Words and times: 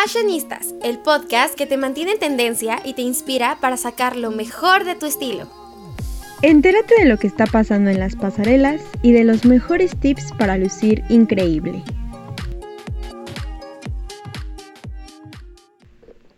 Fashionistas, 0.00 0.76
el 0.84 0.98
podcast 0.98 1.56
que 1.56 1.66
te 1.66 1.76
mantiene 1.76 2.12
en 2.12 2.18
tendencia 2.20 2.78
y 2.84 2.94
te 2.94 3.02
inspira 3.02 3.58
para 3.60 3.76
sacar 3.76 4.14
lo 4.14 4.30
mejor 4.30 4.84
de 4.84 4.94
tu 4.94 5.06
estilo. 5.06 5.48
Entérate 6.40 6.94
de 7.00 7.06
lo 7.06 7.16
que 7.16 7.26
está 7.26 7.46
pasando 7.46 7.90
en 7.90 7.98
las 7.98 8.14
pasarelas 8.14 8.80
y 9.02 9.10
de 9.10 9.24
los 9.24 9.44
mejores 9.44 9.98
tips 9.98 10.32
para 10.38 10.56
lucir 10.56 11.02
increíble. 11.08 11.82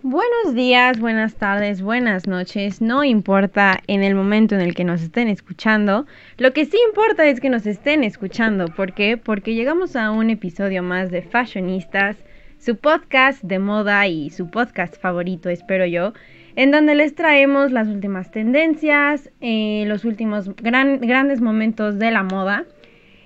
Buenos 0.01 0.55
días, 0.55 0.99
buenas 0.99 1.35
tardes, 1.35 1.83
buenas 1.83 2.27
noches, 2.27 2.81
no 2.81 3.05
importa 3.05 3.83
en 3.89 4.03
el 4.03 4.15
momento 4.15 4.55
en 4.55 4.63
el 4.63 4.75
que 4.75 4.85
nos 4.85 5.03
estén 5.03 5.29
escuchando, 5.29 6.07
lo 6.39 6.55
que 6.55 6.65
sí 6.65 6.79
importa 6.89 7.27
es 7.27 7.41
que 7.41 7.51
nos 7.51 7.67
estén 7.67 8.05
escuchando, 8.05 8.69
¿por 8.69 8.95
qué? 8.95 9.19
Porque 9.19 9.55
llegamos 9.55 9.97
a 9.97 10.13
un 10.13 10.31
episodio 10.31 10.83
más 10.83 11.11
de 11.11 11.21
Fashionistas, 11.21 12.17
su 12.61 12.77
podcast 12.77 13.43
de 13.43 13.59
moda 13.59 14.07
y 14.07 14.29
su 14.29 14.51
podcast 14.51 15.01
favorito, 15.01 15.49
espero 15.49 15.87
yo, 15.87 16.13
en 16.57 16.71
donde 16.71 16.95
les 16.95 17.15
traemos 17.15 17.73
las 17.73 17.89
últimas 17.89 18.31
tendencias, 18.31 19.31
eh, 19.41 19.85
los 19.87 20.05
últimos 20.05 20.55
grandes 20.57 21.41
momentos 21.41 21.99
de 21.99 22.11
la 22.11 22.23
moda. 22.23 22.67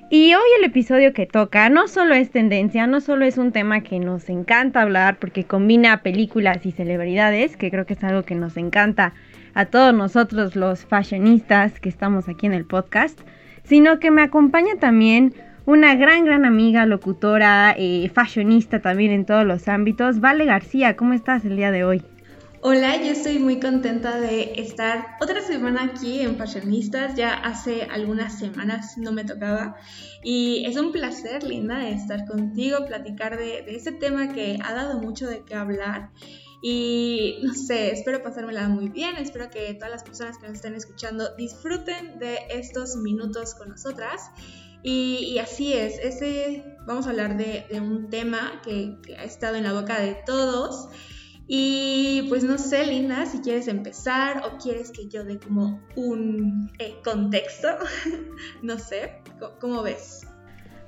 Y 0.08 0.34
hoy 0.34 0.44
el 0.60 0.64
episodio 0.66 1.12
que 1.12 1.26
toca 1.26 1.68
no 1.68 1.88
solo 1.88 2.14
es 2.14 2.30
tendencia, 2.30 2.86
no 2.86 3.00
solo 3.00 3.24
es 3.24 3.36
un 3.36 3.50
tema 3.50 3.80
que 3.80 3.98
nos 3.98 4.28
encanta 4.28 4.82
hablar 4.82 5.18
porque 5.18 5.42
combina 5.42 6.02
películas 6.02 6.64
y 6.64 6.70
celebridades, 6.70 7.56
que 7.56 7.72
creo 7.72 7.86
que 7.86 7.94
es 7.94 8.04
algo 8.04 8.22
que 8.22 8.36
nos 8.36 8.56
encanta 8.56 9.14
a 9.54 9.64
todos 9.66 9.92
nosotros 9.92 10.54
los 10.54 10.84
fashionistas 10.84 11.80
que 11.80 11.88
estamos 11.88 12.28
aquí 12.28 12.46
en 12.46 12.54
el 12.54 12.66
podcast, 12.66 13.18
sino 13.64 13.98
que 13.98 14.12
me 14.12 14.22
acompaña 14.22 14.76
también 14.78 15.34
una 15.66 15.94
gran, 15.94 16.24
gran 16.24 16.44
amiga, 16.44 16.86
locutora, 16.86 17.74
eh, 17.76 18.10
fashionista 18.12 18.80
también 18.80 19.12
en 19.12 19.24
todos 19.26 19.46
los 19.46 19.68
ámbitos. 19.68 20.20
Vale 20.20 20.44
García, 20.44 20.96
¿cómo 20.96 21.14
estás 21.14 21.44
el 21.44 21.56
día 21.56 21.70
de 21.70 21.84
hoy? 21.84 22.02
Hola, 22.66 22.96
yo 22.96 23.12
estoy 23.12 23.38
muy 23.38 23.60
contenta 23.60 24.18
de 24.18 24.54
estar 24.56 25.18
otra 25.20 25.42
semana 25.42 25.84
aquí 25.84 26.20
en 26.20 26.38
Fashionistas. 26.38 27.14
Ya 27.14 27.34
hace 27.34 27.82
algunas 27.82 28.38
semanas 28.38 28.96
no 28.96 29.12
me 29.12 29.24
tocaba. 29.24 29.76
Y 30.22 30.64
es 30.64 30.78
un 30.78 30.90
placer, 30.90 31.44
Linda, 31.44 31.86
estar 31.90 32.24
contigo, 32.24 32.86
platicar 32.86 33.36
de, 33.36 33.62
de 33.62 33.76
ese 33.76 33.92
tema 33.92 34.32
que 34.32 34.58
ha 34.64 34.72
dado 34.72 34.98
mucho 34.98 35.26
de 35.26 35.42
qué 35.44 35.54
hablar. 35.54 36.10
Y 36.62 37.40
no 37.42 37.52
sé, 37.52 37.92
espero 37.92 38.22
pasármela 38.22 38.66
muy 38.68 38.88
bien. 38.88 39.16
Espero 39.16 39.50
que 39.50 39.74
todas 39.74 39.90
las 39.90 40.02
personas 40.02 40.38
que 40.38 40.46
nos 40.46 40.56
estén 40.56 40.74
escuchando 40.74 41.36
disfruten 41.36 42.18
de 42.18 42.38
estos 42.48 42.96
minutos 42.96 43.54
con 43.54 43.68
nosotras. 43.68 44.30
Y, 44.86 45.38
así 45.38 45.72
es, 45.72 45.98
ese, 45.98 46.62
vamos 46.86 47.06
a 47.06 47.10
hablar 47.10 47.38
de, 47.38 47.64
un 47.80 48.10
tema 48.10 48.60
que, 48.62 48.98
ha 49.18 49.24
estado 49.24 49.56
en 49.56 49.64
la 49.64 49.72
boca 49.72 49.98
de 49.98 50.14
todos 50.26 50.90
y 51.46 52.26
pues 52.28 52.44
no 52.44 52.58
sé, 52.58 52.86
Linda, 52.86 53.24
si 53.24 53.38
quieres 53.38 53.66
empezar 53.66 54.42
o 54.44 54.58
quieres 54.58 54.90
que 54.90 55.08
yo 55.08 55.24
dé 55.24 55.38
como 55.38 55.80
un 55.96 56.70
eh, 56.78 56.96
contexto, 57.02 57.68
no 58.62 58.78
sé, 58.78 59.22
¿cómo, 59.58 59.82
ves? 59.82 60.26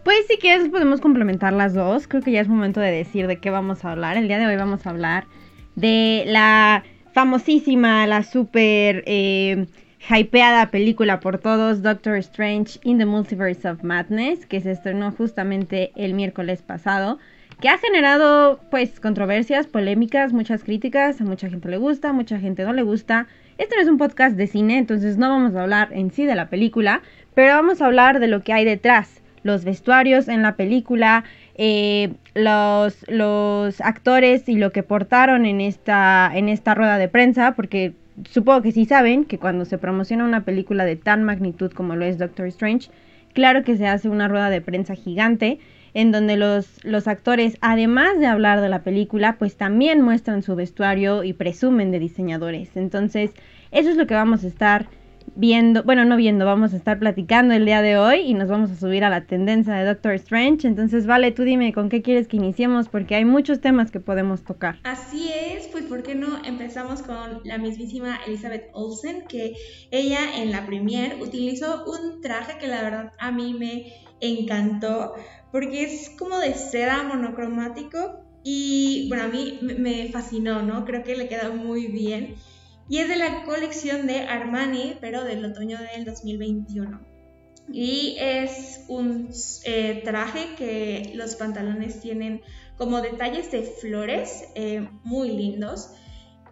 Pues 0.05 0.27
si 0.29 0.37
quieres 0.37 0.69
podemos 0.69 1.01
complementar 1.01 1.55
las 1.55 1.73
dos, 1.73 2.07
creo 2.07 2.23
que 2.23 2.33
ya 2.33 2.43
es 2.43 2.49
momento 2.49 2.81
de 2.81 2.91
decir 2.91 3.27
de 3.27 3.41
qué 3.41 3.49
vamos 3.49 3.83
a 3.87 3.93
hablar. 3.93 4.19
El 4.19 4.29
día 4.29 4.39
de 4.39 4.47
hoy 4.47 4.57
vamos 4.57 4.87
a 4.87 4.91
hablar 4.91 5.27
de 5.75 6.25
la 6.27 6.85
famosísima, 7.15 8.07
la 8.07 8.23
súper 8.23 9.05
eh, 9.07 9.67
hypeada 10.09 10.71
película 10.71 11.21
por 11.21 11.39
todos, 11.39 11.83
Doctor 11.83 12.17
Strange 12.17 12.79
in 12.85 12.99
the 12.99 13.07
Multiverse 13.07 13.69
of 13.69 13.83
Madness, 13.83 14.47
que 14.47 14.61
se 14.61 14.71
estrenó 14.71 15.11
justamente 15.13 15.93
el 15.97 16.15
miércoles 16.15 16.63
pasado 16.63 17.19
que 17.61 17.69
ha 17.69 17.79
generado 17.79 18.61
pues 18.71 19.01
controversias, 19.01 19.67
polémicas, 19.67 20.33
muchas 20.33 20.63
críticas, 20.63 21.21
a 21.21 21.25
mucha 21.25 21.49
gente 21.49 21.69
le 21.69 21.79
gusta, 21.79 22.11
a 22.11 22.13
mucha 22.13 22.39
gente 22.39 22.65
no 22.65 22.73
le 22.73 22.83
gusta. 22.83 23.27
Este 23.57 23.77
no 23.77 23.83
es 23.83 23.89
un 23.89 23.99
podcast 23.99 24.37
de 24.37 24.47
cine, 24.47 24.79
entonces 24.79 25.17
no 25.17 25.31
vamos 25.31 25.55
a 25.55 25.63
hablar 25.63 25.89
en 25.93 26.11
sí 26.11 26.27
de 26.27 26.35
la 26.35 26.51
película, 26.51 27.01
pero 27.35 27.55
vamos 27.55 27.81
a 27.81 27.87
hablar 27.87 28.21
de 28.21 28.29
lo 28.29 28.43
que 28.43 28.53
hay 28.53 28.67
detrás, 28.67 29.23
los 29.43 29.65
vestuarios 29.65 30.29
en 30.29 30.43
la 30.43 30.57
película, 30.57 31.25
eh, 31.55 32.13
los, 32.35 33.09
los 33.09 33.81
actores 33.81 34.49
y 34.49 34.57
lo 34.57 34.73
que 34.73 34.83
portaron 34.83 35.47
en 35.47 35.63
esta, 35.63 36.31
en 36.35 36.51
esta 36.51 36.75
rueda 36.75 36.99
de 36.99 37.09
prensa, 37.09 37.53
porque 37.53 37.95
supongo 38.31 38.63
que 38.63 38.73
sí 38.73 38.85
saben 38.85 39.25
que 39.25 39.39
cuando 39.39 39.65
se 39.65 39.79
promociona 39.79 40.25
una 40.25 40.45
película 40.45 40.85
de 40.85 40.97
tan 40.97 41.25
magnitud 41.25 41.73
como 41.73 41.97
lo 41.97 42.05
es 42.05 42.19
Doctor 42.19 42.47
Strange, 42.47 42.91
claro 43.33 43.65
que 43.65 43.77
se 43.77 43.87
hace 43.87 44.09
una 44.09 44.29
rueda 44.29 44.51
de 44.51 44.61
prensa 44.61 44.95
gigante 44.95 45.59
en 45.95 46.13
donde 46.13 46.37
los, 46.37 46.85
los 46.85 47.09
actores, 47.09 47.57
además 47.63 48.19
de 48.19 48.27
hablar 48.27 48.61
de 48.61 48.69
la 48.69 48.83
película, 48.83 49.37
pues 49.39 49.57
también 49.57 50.03
muestran 50.03 50.43
su 50.43 50.55
vestuario 50.55 51.25
y 51.25 51.33
presumen 51.33 51.91
de 51.91 51.99
diseñadores. 51.99 52.77
Entonces, 52.77 53.31
eso 53.71 53.91
es 53.91 53.97
lo 53.97 54.07
que 54.07 54.15
vamos 54.15 54.45
a 54.45 54.49
estar 54.49 54.87
viendo, 55.37 55.83
bueno, 55.85 56.05
no 56.05 56.17
viendo, 56.17 56.45
vamos 56.47 56.73
a 56.73 56.77
estar 56.77 56.99
platicando 56.99 57.55
el 57.55 57.67
día 57.67 57.83
de 57.83 57.99
hoy 57.99 58.21
y 58.21 58.35
nos 58.35 58.49
vamos 58.49 58.71
a 58.71 58.77
subir 58.77 59.05
a 59.05 59.11
la 59.11 59.27
tendencia 59.27 59.75
de 59.75 59.85
Doctor 59.85 60.15
Strange. 60.15 60.67
Entonces, 60.67 61.07
vale, 61.07 61.31
tú 61.31 61.43
dime 61.43 61.73
con 61.73 61.89
qué 61.89 62.03
quieres 62.03 62.27
que 62.27 62.39
iniciemos 62.39 62.89
porque 62.89 63.15
hay 63.15 63.25
muchos 63.25 63.61
temas 63.61 63.91
que 63.91 64.01
podemos 64.01 64.43
tocar. 64.43 64.79
Así 64.85 65.31
es, 65.33 65.69
pues 65.69 65.85
¿por 65.85 66.03
qué 66.03 66.15
no 66.15 66.43
empezamos 66.45 67.03
con 67.03 67.43
la 67.45 67.59
mismísima 67.59 68.19
Elizabeth 68.27 68.71
Olsen 68.73 69.27
que 69.29 69.55
ella 69.91 70.41
en 70.43 70.51
la 70.51 70.67
premier 70.67 71.19
utilizó 71.21 71.85
un 71.85 72.21
traje 72.23 72.59
que 72.59 72.67
la 72.67 72.83
verdad 72.83 73.13
a 73.19 73.31
mí 73.31 73.55
me 73.55 73.93
encantó 74.21 75.15
porque 75.53 75.85
es 75.85 76.11
como 76.19 76.39
de 76.39 76.55
seda 76.55 77.03
monocromático 77.03 78.25
y 78.43 79.09
bueno, 79.09 79.25
a 79.25 79.29
mí 79.29 79.59
me 79.61 80.09
fascinó, 80.13 80.63
¿no? 80.63 80.85
Creo 80.85 81.03
que 81.03 81.17
le 81.17 81.29
queda 81.29 81.51
muy 81.51 81.89
bien. 81.89 82.37
Y 82.89 82.99
es 82.99 83.09
de 83.09 83.17
la 83.17 83.45
colección 83.45 84.07
de 84.07 84.21
Armani, 84.21 84.97
pero 85.01 85.25
del 85.25 85.45
otoño 85.45 85.79
del 85.79 86.05
2021. 86.05 87.01
Y 87.73 88.17
es 88.21 88.85
un 88.89 89.31
eh, 89.65 90.03
traje 90.05 90.55
que 90.57 91.13
los 91.15 91.35
pantalones 91.35 92.01
tienen 92.01 92.43
como 92.79 93.01
detalles 93.01 93.51
de 93.51 93.63
flores 93.63 94.45
eh, 94.55 94.89
muy 95.03 95.31
lindos. 95.31 95.91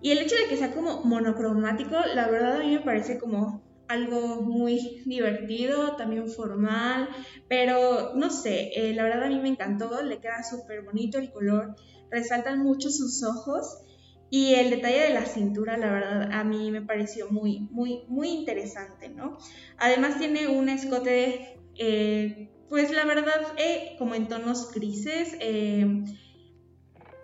Y 0.03 0.11
el 0.11 0.19
hecho 0.19 0.35
de 0.35 0.49
que 0.49 0.57
sea 0.57 0.75
como 0.75 1.05
monocromático, 1.05 1.97
la 2.15 2.29
verdad 2.29 2.57
a 2.57 2.65
mí 2.65 2.73
me 2.73 2.81
parece 2.81 3.19
como 3.19 3.63
algo 3.87 4.43
muy 4.43 5.03
divertido, 5.05 5.95
también 5.97 6.29
formal, 6.29 7.09
pero 7.49 8.15
no 8.15 8.31
sé, 8.31 8.71
eh, 8.75 8.95
la 8.95 9.05
verdad 9.05 9.25
a 9.25 9.29
mí 9.29 9.39
me 9.39 9.49
encantó, 9.49 10.03
le 10.03 10.19
queda 10.19 10.43
súper 10.43 10.83
bonito 10.83 11.19
el 11.19 11.31
color, 11.31 11.77
resaltan 12.11 12.63
mucho 12.63 12.91
sus 12.91 13.23
ojos 13.23 13.83
y 14.31 14.55
el 14.55 14.71
detalle 14.71 15.01
de 15.01 15.11
la 15.11 15.27
cintura, 15.27 15.77
la 15.77 15.91
verdad 15.91 16.33
a 16.33 16.45
mí 16.45 16.71
me 16.71 16.83
pareció 16.83 17.31
muy, 17.31 17.69
muy, 17.71 18.05
muy 18.09 18.31
interesante, 18.31 19.09
¿no? 19.09 19.39
Además 19.79 20.19
tiene 20.19 20.49
un 20.49 20.69
escote, 20.69 21.61
eh, 21.77 22.51
pues 22.69 22.91
la 22.91 23.05
verdad, 23.05 23.55
eh, 23.59 23.95
como 23.99 24.15
en 24.15 24.29
tonos 24.29 24.73
grises, 24.73 25.37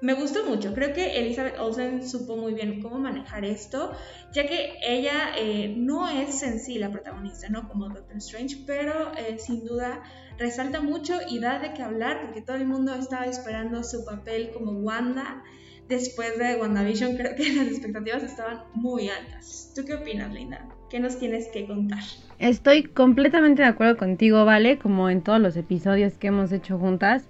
me 0.01 0.15
gustó 0.15 0.45
mucho. 0.45 0.73
Creo 0.75 0.93
que 0.93 1.19
Elizabeth 1.19 1.59
Olsen 1.59 2.09
supo 2.09 2.37
muy 2.37 2.55
bien 2.55 2.81
cómo 2.81 2.99
manejar 2.99 3.45
esto, 3.45 3.93
ya 4.33 4.47
que 4.47 4.75
ella 4.83 5.33
eh, 5.37 5.75
no 5.77 6.09
es 6.09 6.43
en 6.43 6.59
sí 6.59 6.79
la 6.79 6.91
protagonista, 6.91 7.49
¿no? 7.49 7.69
Como 7.69 7.89
Doctor 7.89 8.17
Strange, 8.17 8.65
pero 8.67 9.13
eh, 9.17 9.39
sin 9.39 9.65
duda 9.65 10.03
resalta 10.39 10.81
mucho 10.81 11.15
y 11.29 11.39
da 11.39 11.59
de 11.59 11.75
qué 11.75 11.83
hablar, 11.83 12.23
porque 12.23 12.41
todo 12.41 12.57
el 12.57 12.67
mundo 12.67 12.95
estaba 12.95 13.27
esperando 13.27 13.85
su 13.85 14.05
papel 14.05 14.53
como 14.53 14.73
Wanda. 14.73 15.43
Después 15.91 16.39
de 16.39 16.55
WandaVision, 16.55 17.17
creo 17.17 17.35
que 17.35 17.53
las 17.57 17.67
expectativas 17.67 18.23
estaban 18.23 18.61
muy 18.75 19.09
altas. 19.09 19.73
¿Tú 19.75 19.85
qué 19.85 19.95
opinas, 19.95 20.33
Linda? 20.33 20.65
¿Qué 20.89 21.01
nos 21.01 21.19
tienes 21.19 21.49
que 21.49 21.67
contar? 21.67 21.99
Estoy 22.39 22.85
completamente 22.85 23.63
de 23.63 23.69
acuerdo 23.69 23.97
contigo, 23.97 24.45
¿vale? 24.45 24.79
Como 24.79 25.11
en 25.11 25.21
todos 25.21 25.41
los 25.41 25.57
episodios 25.57 26.17
que 26.17 26.29
hemos 26.29 26.53
hecho 26.53 26.79
juntas. 26.79 27.25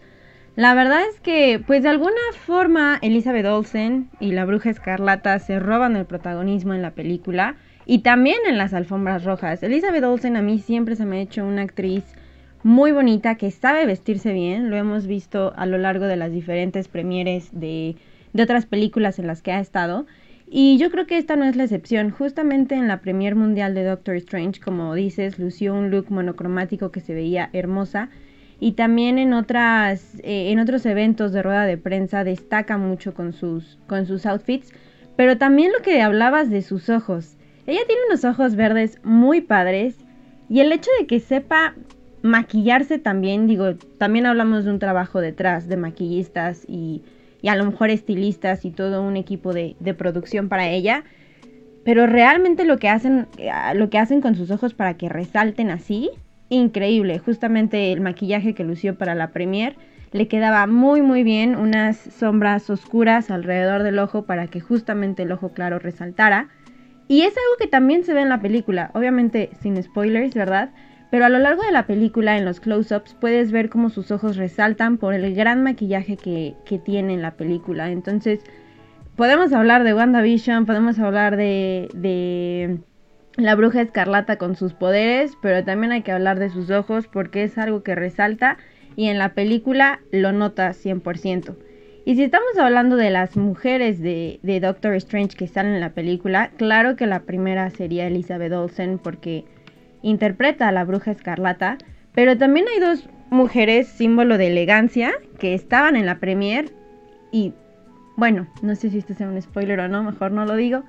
La 0.57 0.75
verdad 0.75 1.01
es 1.09 1.21
que, 1.21 1.63
pues 1.67 1.83
de 1.85 1.89
alguna 1.89 2.21
forma, 2.45 2.99
Elizabeth 3.01 3.47
Olsen 3.47 4.11
y 4.21 4.33
la 4.33 4.45
bruja 4.45 4.69
escarlata 4.69 5.39
se 5.39 5.59
roban 5.59 5.97
el 5.97 6.05
protagonismo 6.05 6.75
en 6.75 6.83
la 6.83 6.91
película 6.91 7.57
y 7.87 8.01
también 8.01 8.41
en 8.47 8.59
las 8.59 8.75
alfombras 8.75 9.25
rojas. 9.25 9.63
Elizabeth 9.63 10.05
Olsen 10.05 10.37
a 10.37 10.43
mí 10.43 10.59
siempre 10.59 10.97
se 10.97 11.07
me 11.07 11.17
ha 11.17 11.23
hecho 11.23 11.47
una 11.47 11.63
actriz 11.63 12.05
muy 12.63 12.93
bonita 12.93 13.37
que 13.37 13.51
sabe 13.51 13.87
vestirse 13.87 14.35
bien, 14.35 14.69
lo 14.69 14.77
hemos 14.77 15.07
visto 15.07 15.55
a 15.57 15.65
lo 15.65 15.79
largo 15.79 16.05
de 16.05 16.17
las 16.17 16.31
diferentes 16.31 16.89
premieres 16.89 17.49
de, 17.59 17.97
de 18.33 18.43
otras 18.43 18.67
películas 18.67 19.19
en 19.19 19.27
las 19.27 19.43
que 19.43 19.53
ha 19.53 19.61
estado. 19.61 20.07
Y 20.49 20.79
yo 20.79 20.91
creo 20.91 21.07
que 21.07 21.19
esta 21.19 21.37
no 21.37 21.45
es 21.45 21.55
la 21.57 21.65
excepción. 21.65 22.11
Justamente 22.11 22.75
en 22.75 22.89
la 22.89 23.01
premier 23.01 23.37
mundial 23.37 23.75
de 23.75 23.85
Doctor 23.85 24.17
Strange, 24.17 24.61
como 24.61 24.95
dices, 24.95 25.39
lució 25.39 25.75
un 25.75 25.91
look 25.91 26.11
monocromático 26.11 26.91
que 26.91 27.01
se 27.01 27.15
veía 27.15 27.51
hermosa 27.53 28.11
y 28.61 28.73
también 28.73 29.19
en 29.19 29.33
otras 29.33 30.17
eh, 30.23 30.53
en 30.53 30.59
otros 30.59 30.85
eventos 30.87 31.33
de 31.33 31.43
rueda 31.43 31.65
de 31.65 31.79
prensa 31.79 32.25
destaca 32.25 32.77
mucho 32.77 33.15
con 33.15 33.33
sus 33.33 33.79
con 33.87 34.07
sus 34.07 34.27
outfits 34.27 34.73
pero 35.17 35.39
también 35.39 35.73
lo 35.73 35.83
que 35.83 36.03
hablabas 36.03 36.51
de 36.51 36.61
sus 36.61 36.91
ojos 36.91 37.37
ella 37.67 37.81
tiene 37.87 38.03
unos 38.09 38.25
ojos 38.25 38.55
verdes 38.55 38.99
muy 39.03 39.41
padres 39.41 39.97
y 40.51 40.61
el 40.61 40.73
hecho 40.73 40.91
de 41.01 41.07
que 41.07 41.21
sepa 41.21 41.75
maquillarse 42.23 42.99
también 42.99 43.47
digo 43.47 43.77
también 43.99 44.27
hablamos 44.27 44.67
de 44.67 44.71
un 44.71 44.79
trabajo 44.79 45.21
detrás 45.21 45.67
de 45.67 45.79
maquillistas 45.79 46.65
y 46.69 47.03
y 47.43 47.49
a 47.49 47.57
lo 47.57 47.65
mejor 47.65 47.91
estilistas 47.91 48.65
y 48.65 48.71
todo 48.71 49.03
un 49.03 49.17
equipo 49.17 49.53
de, 49.53 49.75
producción 49.97 50.49
para 50.49 50.69
ella. 50.69 51.05
Pero 51.85 52.07
realmente 52.07 52.65
lo 52.65 52.79
que 52.79 52.89
hacen, 52.89 53.27
eh, 53.39 53.51
lo 53.75 53.91
que 53.91 53.99
hacen 53.99 54.21
con 54.21 54.35
sus 54.35 54.51
ojos 54.51 54.75
para 54.75 54.95
que 54.95 55.09
resalten 55.09 55.71
así, 55.71 56.11
increíble. 56.49 57.19
Justamente 57.19 57.93
el 57.93 58.01
maquillaje 58.01 58.55
que 58.55 58.65
lució 58.65 58.97
para 58.97 59.15
la 59.15 59.31
premier 59.31 59.77
le 60.13 60.29
quedaba 60.29 60.67
muy 60.67 61.03
muy 61.03 61.23
bien 61.23 61.55
unas 61.55 61.97
sombras 61.97 62.69
oscuras 62.69 63.31
alrededor 63.31 63.83
del 63.85 63.99
ojo 63.99 64.25
para 64.25 64.49
que 64.49 64.61
justamente 64.61 65.23
el 65.23 65.33
ojo 65.33 65.51
claro 65.51 65.79
resaltara. 65.79 66.49
Y 67.09 67.23
es 67.23 67.31
algo 67.31 67.57
que 67.59 67.67
también 67.67 68.05
se 68.05 68.15
ve 68.15 68.23
en 68.23 68.29
la 68.29 68.41
película, 68.41 68.91
obviamente 68.95 69.51
sin 69.61 69.83
spoilers, 69.83 70.35
¿verdad? 70.35 70.71
Pero 71.11 71.25
a 71.25 71.29
lo 71.29 71.39
largo 71.39 71.63
de 71.63 71.73
la 71.73 71.87
película, 71.87 72.39
en 72.39 72.45
los 72.45 72.61
close-ups, 72.61 73.15
puedes 73.15 73.51
ver 73.51 73.69
cómo 73.69 73.91
sus 73.91 74.11
ojos 74.11 74.37
resaltan 74.37 74.97
por 74.97 75.15
el 75.15 75.35
gran 75.35 75.63
maquillaje 75.63 76.17
que, 76.17 76.55
que 76.65 76.79
tiene 76.79 77.15
en 77.15 77.23
la 77.23 77.33
película. 77.33 77.91
Entonces, 77.91 78.41
podemos 79.17 79.53
hablar 79.53 79.83
de 79.85 79.93
WandaVision, 79.93 80.67
podemos 80.67 80.99
hablar 80.99 81.37
de, 81.37 81.89
de 81.95 82.79
la 83.37 83.55
bruja 83.55 83.83
escarlata 83.83 84.37
con 84.37 84.55
sus 84.55 84.73
poderes, 84.73 85.33
pero 85.43 85.65
también 85.65 85.93
hay 85.93 86.03
que 86.03 86.13
hablar 86.13 86.39
de 86.39 86.51
sus 86.51 86.71
ojos 86.71 87.09
porque 87.09 87.43
es 87.43 87.59
algo 87.59 87.83
que 87.83 87.95
resalta 87.95 88.57
y 88.97 89.09
en 89.09 89.19
la 89.19 89.35
película 89.35 90.01
lo 90.13 90.33
nota 90.33 90.71
100%. 90.71 91.57
Y 92.07 92.17
si 92.17 92.25
estamos 92.25 92.59
hablando 92.59 92.97
de 92.97 93.11
las 93.11 93.37
mujeres 93.37 94.01
de, 94.01 94.41
de 94.43 94.61
Doctor 94.61 94.95
Strange 94.95 95.37
que 95.37 95.45
están 95.45 95.67
en 95.67 95.81
la 95.81 95.91
película, 95.91 96.51
claro 96.57 96.97
que 96.97 97.07
la 97.07 97.21
primera 97.21 97.71
sería 97.71 98.07
Elizabeth 98.07 98.53
Olsen 98.53 98.99
porque 98.99 99.45
interpreta 100.03 100.69
a 100.69 100.73
la 100.73 100.85
bruja 100.85 101.11
escarlata, 101.11 101.79
pero 102.15 102.37
también 102.37 102.67
hay 102.73 102.81
dos 102.81 103.09
mujeres 103.31 103.89
símbolo 103.89 104.39
de 104.39 104.49
elegancia 104.49 105.13
que 105.39 105.55
estaban 105.55 105.97
en 105.97 106.07
la 106.07 106.19
premier 106.19 106.73
y 107.33 107.55
bueno, 108.17 108.47
no 108.61 108.75
sé 108.75 108.91
si 108.91 108.99
esto 108.99 109.15
sea 109.15 109.29
un 109.29 109.41
spoiler 109.41 109.81
o 109.81 109.89
no, 109.89 110.03
mejor 110.03 110.33
no 110.33 110.45
lo 110.45 110.57
digo, 110.57 110.83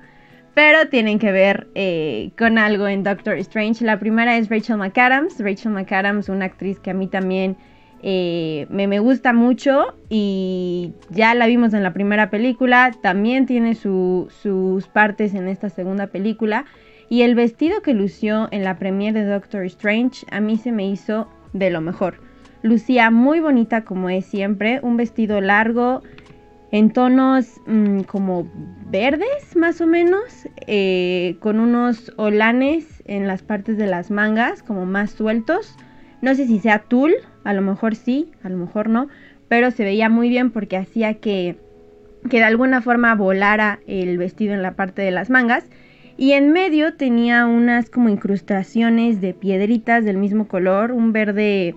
pero 0.54 0.88
tienen 0.88 1.18
que 1.18 1.32
ver 1.32 1.68
eh, 1.74 2.30
con 2.36 2.58
algo 2.58 2.86
en 2.88 3.04
Doctor 3.04 3.38
Strange. 3.38 3.84
La 3.84 3.98
primera 3.98 4.36
es 4.36 4.50
Rachel 4.50 4.76
McAdams, 4.76 5.40
Rachel 5.40 5.72
McAdams, 5.72 6.28
una 6.28 6.44
actriz 6.44 6.78
que 6.78 6.90
a 6.90 6.94
mí 6.94 7.06
también 7.06 7.56
eh, 8.02 8.66
me, 8.68 8.86
me, 8.86 8.98
gusta 8.98 9.32
mucho 9.32 9.94
y 10.10 10.92
ya 11.08 11.34
la 11.34 11.46
vimos 11.46 11.72
en 11.72 11.82
la 11.82 11.94
primera 11.94 12.28
película, 12.30 12.92
también 13.00 13.46
tiene 13.46 13.76
su, 13.76 14.28
sus 14.42 14.88
partes 14.88 15.34
en 15.34 15.48
esta 15.48 15.70
segunda 15.70 16.08
película. 16.08 16.66
Y 17.12 17.20
el 17.20 17.34
vestido 17.34 17.82
que 17.82 17.92
lució 17.92 18.48
en 18.52 18.64
la 18.64 18.78
premiere 18.78 19.22
de 19.22 19.30
Doctor 19.30 19.66
Strange 19.66 20.24
a 20.30 20.40
mí 20.40 20.56
se 20.56 20.72
me 20.72 20.88
hizo 20.88 21.28
de 21.52 21.68
lo 21.68 21.82
mejor. 21.82 22.14
Lucía 22.62 23.10
muy 23.10 23.38
bonita 23.38 23.84
como 23.84 24.08
es 24.08 24.24
siempre, 24.24 24.80
un 24.82 24.96
vestido 24.96 25.42
largo 25.42 26.02
en 26.70 26.90
tonos 26.90 27.60
mmm, 27.66 28.00
como 28.04 28.50
verdes 28.88 29.54
más 29.56 29.82
o 29.82 29.86
menos, 29.86 30.48
eh, 30.66 31.36
con 31.40 31.60
unos 31.60 32.14
olanes 32.16 33.02
en 33.04 33.26
las 33.26 33.42
partes 33.42 33.76
de 33.76 33.88
las 33.88 34.10
mangas 34.10 34.62
como 34.62 34.86
más 34.86 35.10
sueltos. 35.10 35.76
No 36.22 36.34
sé 36.34 36.46
si 36.46 36.60
sea 36.60 36.78
tul, 36.78 37.12
a 37.44 37.52
lo 37.52 37.60
mejor 37.60 37.94
sí, 37.94 38.32
a 38.42 38.48
lo 38.48 38.56
mejor 38.56 38.88
no, 38.88 39.08
pero 39.48 39.70
se 39.70 39.84
veía 39.84 40.08
muy 40.08 40.30
bien 40.30 40.50
porque 40.50 40.78
hacía 40.78 41.12
que, 41.20 41.58
que 42.30 42.38
de 42.38 42.44
alguna 42.44 42.80
forma 42.80 43.14
volara 43.14 43.80
el 43.86 44.16
vestido 44.16 44.54
en 44.54 44.62
la 44.62 44.76
parte 44.76 45.02
de 45.02 45.10
las 45.10 45.28
mangas 45.28 45.66
y 46.16 46.32
en 46.32 46.52
medio 46.52 46.94
tenía 46.94 47.46
unas 47.46 47.90
como 47.90 48.08
incrustaciones 48.08 49.20
de 49.20 49.34
piedritas 49.34 50.04
del 50.04 50.18
mismo 50.18 50.48
color, 50.48 50.92
un 50.92 51.12
verde 51.12 51.74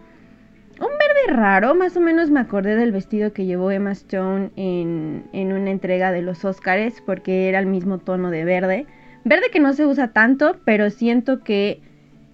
un 0.80 0.88
verde 0.88 1.38
raro, 1.40 1.74
más 1.74 1.96
o 1.96 2.02
menos 2.02 2.30
me 2.30 2.42
acordé 2.42 2.76
del 2.76 2.92
vestido 2.92 3.32
que 3.32 3.46
llevó 3.46 3.72
Emma 3.72 3.94
Stone 3.94 4.52
en, 4.58 5.24
en 5.32 5.54
una 5.54 5.72
entrega 5.72 6.12
de 6.12 6.22
los 6.22 6.44
Oscars 6.44 7.02
porque 7.06 7.48
era 7.48 7.60
el 7.60 7.66
mismo 7.66 8.00
tono 8.00 8.30
de 8.30 8.44
verde. 8.44 8.86
Verde 9.24 9.46
que 9.52 9.62
no 9.62 9.72
se 9.74 9.86
usa 9.86 10.10
tanto, 10.10 10.58
pero 10.66 10.90
siento 10.90 11.44
que 11.44 11.82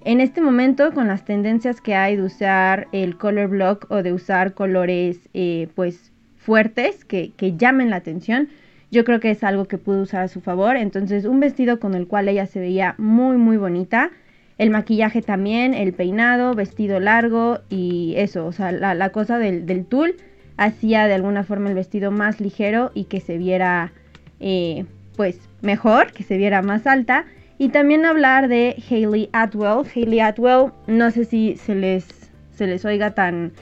en 0.03 0.19
este 0.19 0.41
momento 0.41 0.91
con 0.93 1.07
las 1.07 1.23
tendencias 1.23 1.81
que 1.81 1.93
hay 1.93 2.15
de 2.15 2.23
usar 2.23 2.87
el 2.91 3.17
color 3.17 3.49
block 3.49 3.85
o 3.89 4.01
de 4.01 4.11
usar 4.11 4.53
colores 4.55 5.29
eh, 5.33 5.67
pues 5.75 6.11
fuertes 6.37 7.05
que, 7.05 7.33
que 7.37 7.55
llamen 7.55 7.91
la 7.91 7.97
atención, 7.97 8.49
yo 8.91 9.05
creo 9.05 9.21
que 9.21 9.31
es 9.31 9.43
algo 9.43 9.65
que 9.65 9.77
pudo 9.77 10.01
usar 10.01 10.23
a 10.23 10.27
su 10.27 10.41
favor. 10.41 10.75
Entonces, 10.75 11.25
un 11.25 11.39
vestido 11.39 11.79
con 11.79 11.95
el 11.95 12.07
cual 12.07 12.27
ella 12.27 12.45
se 12.45 12.59
veía 12.59 12.95
muy, 12.97 13.37
muy 13.37 13.57
bonita. 13.57 14.11
El 14.57 14.69
maquillaje 14.69 15.21
también, 15.21 15.73
el 15.73 15.93
peinado, 15.93 16.53
vestido 16.53 16.99
largo 16.99 17.59
y 17.69 18.13
eso, 18.17 18.45
o 18.45 18.51
sea, 18.51 18.71
la, 18.71 19.09
cosa 19.09 19.39
del, 19.39 19.65
del, 19.65 19.85
tul 19.85 20.17
hacía 20.57 21.07
de 21.07 21.15
alguna 21.15 21.43
forma 21.43 21.69
el 21.69 21.75
vestido 21.75 22.11
más 22.11 22.39
ligero 22.39 22.91
y 22.93 23.05
que 23.05 23.21
se 23.21 23.37
viera, 23.37 23.93
eh, 24.39 24.85
pues, 25.15 25.39
mejor, 25.61 26.11
que 26.11 26.23
se 26.23 26.37
viera 26.37 26.61
más 26.61 26.85
alta. 26.85 27.25
Y 27.57 27.69
también 27.69 28.05
hablar 28.05 28.49
de 28.49 28.75
Hayley 28.89 29.29
Atwell. 29.31 29.87
Hayley 29.95 30.19
Atwell, 30.19 30.71
no 30.87 31.11
sé 31.11 31.25
si 31.25 31.55
se 31.55 31.75
les, 31.75 32.05
se 32.51 32.67
les 32.67 32.83
oiga 32.83 33.11
tan 33.11 33.53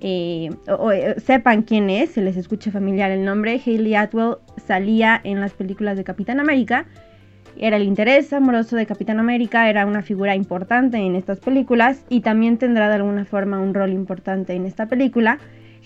eh, 0.00 0.50
o, 0.68 0.74
o, 0.74 0.90
sepan 1.20 1.62
quién 1.62 1.90
es, 1.90 2.10
se 2.10 2.22
les 2.22 2.36
escuche 2.36 2.70
familiar 2.70 3.10
el 3.10 3.24
nombre, 3.24 3.60
Hayley 3.64 3.94
Atwell 3.94 4.36
salía 4.66 5.20
en 5.24 5.40
las 5.40 5.52
películas 5.52 5.96
de 5.96 6.04
Capitán 6.04 6.40
América, 6.40 6.86
era 7.58 7.76
el 7.78 7.84
interés 7.84 8.32
amoroso 8.32 8.76
de 8.76 8.86
Capitán 8.86 9.18
América, 9.18 9.70
era 9.70 9.86
una 9.86 10.02
figura 10.02 10.34
importante 10.34 10.98
en 10.98 11.16
estas 11.16 11.40
películas 11.40 12.04
y 12.08 12.20
también 12.20 12.58
tendrá 12.58 12.88
de 12.88 12.96
alguna 12.96 13.24
forma 13.24 13.60
un 13.60 13.72
rol 13.72 13.92
importante 13.92 14.52
en 14.52 14.66
esta 14.66 14.86
película. 14.86 15.38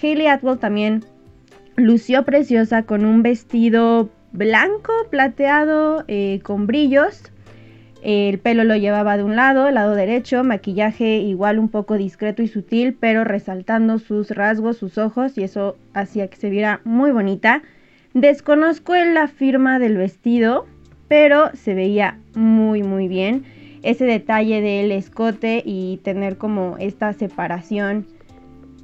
Hayley 0.02 0.26
Atwell 0.26 0.58
también 0.58 1.04
lució 1.76 2.24
preciosa 2.24 2.82
con 2.82 3.04
un 3.04 3.22
vestido 3.22 4.10
blanco, 4.32 4.92
plateado, 5.10 6.04
eh, 6.08 6.40
con 6.42 6.66
brillos, 6.66 7.30
el 8.02 8.38
pelo 8.38 8.64
lo 8.64 8.76
llevaba 8.76 9.16
de 9.16 9.24
un 9.24 9.36
lado, 9.36 9.68
el 9.68 9.74
lado 9.74 9.94
derecho, 9.94 10.44
maquillaje 10.44 11.18
igual 11.18 11.58
un 11.58 11.68
poco 11.68 11.96
discreto 11.96 12.42
y 12.42 12.48
sutil, 12.48 12.96
pero 12.98 13.24
resaltando 13.24 13.98
sus 13.98 14.30
rasgos, 14.30 14.78
sus 14.78 14.98
ojos, 14.98 15.36
y 15.36 15.42
eso 15.42 15.76
hacía 15.94 16.28
que 16.28 16.36
se 16.36 16.50
viera 16.50 16.80
muy 16.84 17.10
bonita. 17.10 17.62
Desconozco 18.14 18.94
la 18.94 19.28
firma 19.28 19.78
del 19.78 19.96
vestido, 19.96 20.66
pero 21.08 21.50
se 21.54 21.74
veía 21.74 22.18
muy 22.34 22.82
muy 22.82 23.08
bien. 23.08 23.44
Ese 23.82 24.04
detalle 24.04 24.60
del 24.60 24.92
escote 24.92 25.62
y 25.64 26.00
tener 26.02 26.36
como 26.36 26.76
esta 26.78 27.12
separación 27.12 28.06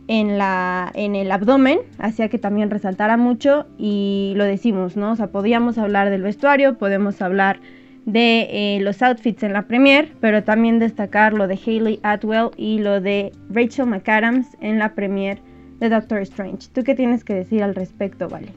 en, 0.09 0.39
la, 0.39 0.91
en 0.95 1.15
el 1.15 1.31
abdomen 1.31 1.81
hacía 1.99 2.29
que 2.29 2.39
también 2.39 2.71
resaltara 2.71 3.17
mucho 3.17 3.67
y 3.79 4.35
lo 4.37 4.45
decimos, 4.45 4.97
¿no? 4.97 5.13
O 5.13 5.17
sea, 5.17 5.29
podíamos 5.29 5.79
hablar 5.79 6.11
del 6.11 6.23
vestuario, 6.23 6.79
podemos 6.79 7.21
hablar 7.21 7.61
de 8.07 8.47
eh, 8.51 8.81
los 8.81 9.03
outfits 9.03 9.43
en 9.43 9.53
la 9.53 9.67
premiere, 9.67 10.13
pero 10.21 10.43
también 10.45 10.79
destacar 10.79 11.33
lo 11.33 11.49
de 11.49 11.59
Hayley 11.67 11.99
Atwell 12.05 12.51
y 12.57 12.79
lo 12.79 13.01
de 13.01 13.33
Rachel 13.51 13.87
McAdams 13.87 14.47
en 14.61 14.79
la 14.79 14.95
premiere 14.95 15.43
de 15.81 15.89
Doctor 15.89 16.21
Strange. 16.21 16.69
¿Tú 16.73 16.85
qué 16.85 16.95
tienes 16.95 17.25
que 17.25 17.35
decir 17.35 17.63
al 17.63 17.75
respecto, 17.75 18.29
Vale? 18.29 18.53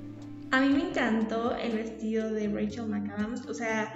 A 0.51 0.61
mí 0.61 0.69
me 0.69 0.89
encantó 0.89 1.55
el 1.55 1.73
vestido 1.73 2.31
de 2.31 2.47
Rachel 2.47 2.87
McAdams, 2.87 3.47
o 3.47 3.53
sea, 3.53 3.91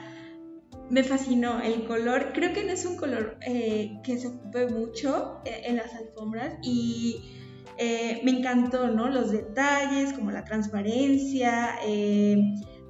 me 0.89 1.03
fascinó 1.03 1.62
el 1.62 1.86
color. 1.86 2.31
Creo 2.33 2.51
que 2.53 2.63
no 2.63 2.72
es 2.72 2.86
un 2.86 2.98
color 2.98 3.38
eh, 3.45 4.00
que 4.03 4.17
se 4.17 4.27
ocupe 4.27 4.67
mucho 4.67 5.39
eh, 5.45 5.62
en 5.65 5.77
las 5.77 5.93
alfombras 5.93 6.55
y 6.63 7.22
me 8.24 8.31
encantó, 8.31 8.88
¿no? 8.88 9.10
Los 9.10 9.31
detalles, 9.31 10.13
como 10.13 10.31
la 10.31 10.43
transparencia, 10.43 11.75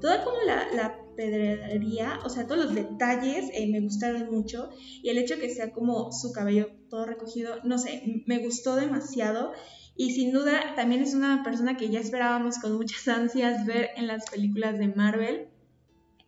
toda 0.01 0.24
como 0.25 0.38
la 0.75 0.98
pedrería, 1.15 2.20
o 2.24 2.29
sea, 2.29 2.48
todos 2.48 2.65
los 2.65 2.75
detalles 2.75 3.50
eh, 3.53 3.67
me 3.72 3.82
gustaron 3.82 4.32
mucho. 4.32 4.70
Y 5.01 5.10
el 5.10 5.17
hecho 5.17 5.39
que 5.39 5.50
sea 5.50 5.72
como 5.72 6.12
su 6.12 6.32
cabello 6.32 6.70
todo 6.89 7.05
recogido, 7.05 7.58
no 7.63 7.77
sé, 7.77 8.24
me 8.25 8.39
gustó 8.39 8.75
demasiado. 8.75 9.53
Y 9.96 10.12
sin 10.12 10.32
duda 10.32 10.74
también 10.75 11.01
es 11.01 11.13
una 11.13 11.43
persona 11.43 11.77
que 11.77 11.89
ya 11.89 12.00
esperábamos 12.00 12.58
con 12.60 12.74
muchas 12.74 13.08
ansias 13.10 13.65
ver 13.65 13.89
en 13.96 14.08
las 14.08 14.29
películas 14.29 14.77
de 14.77 14.88
Marvel. 14.88 15.48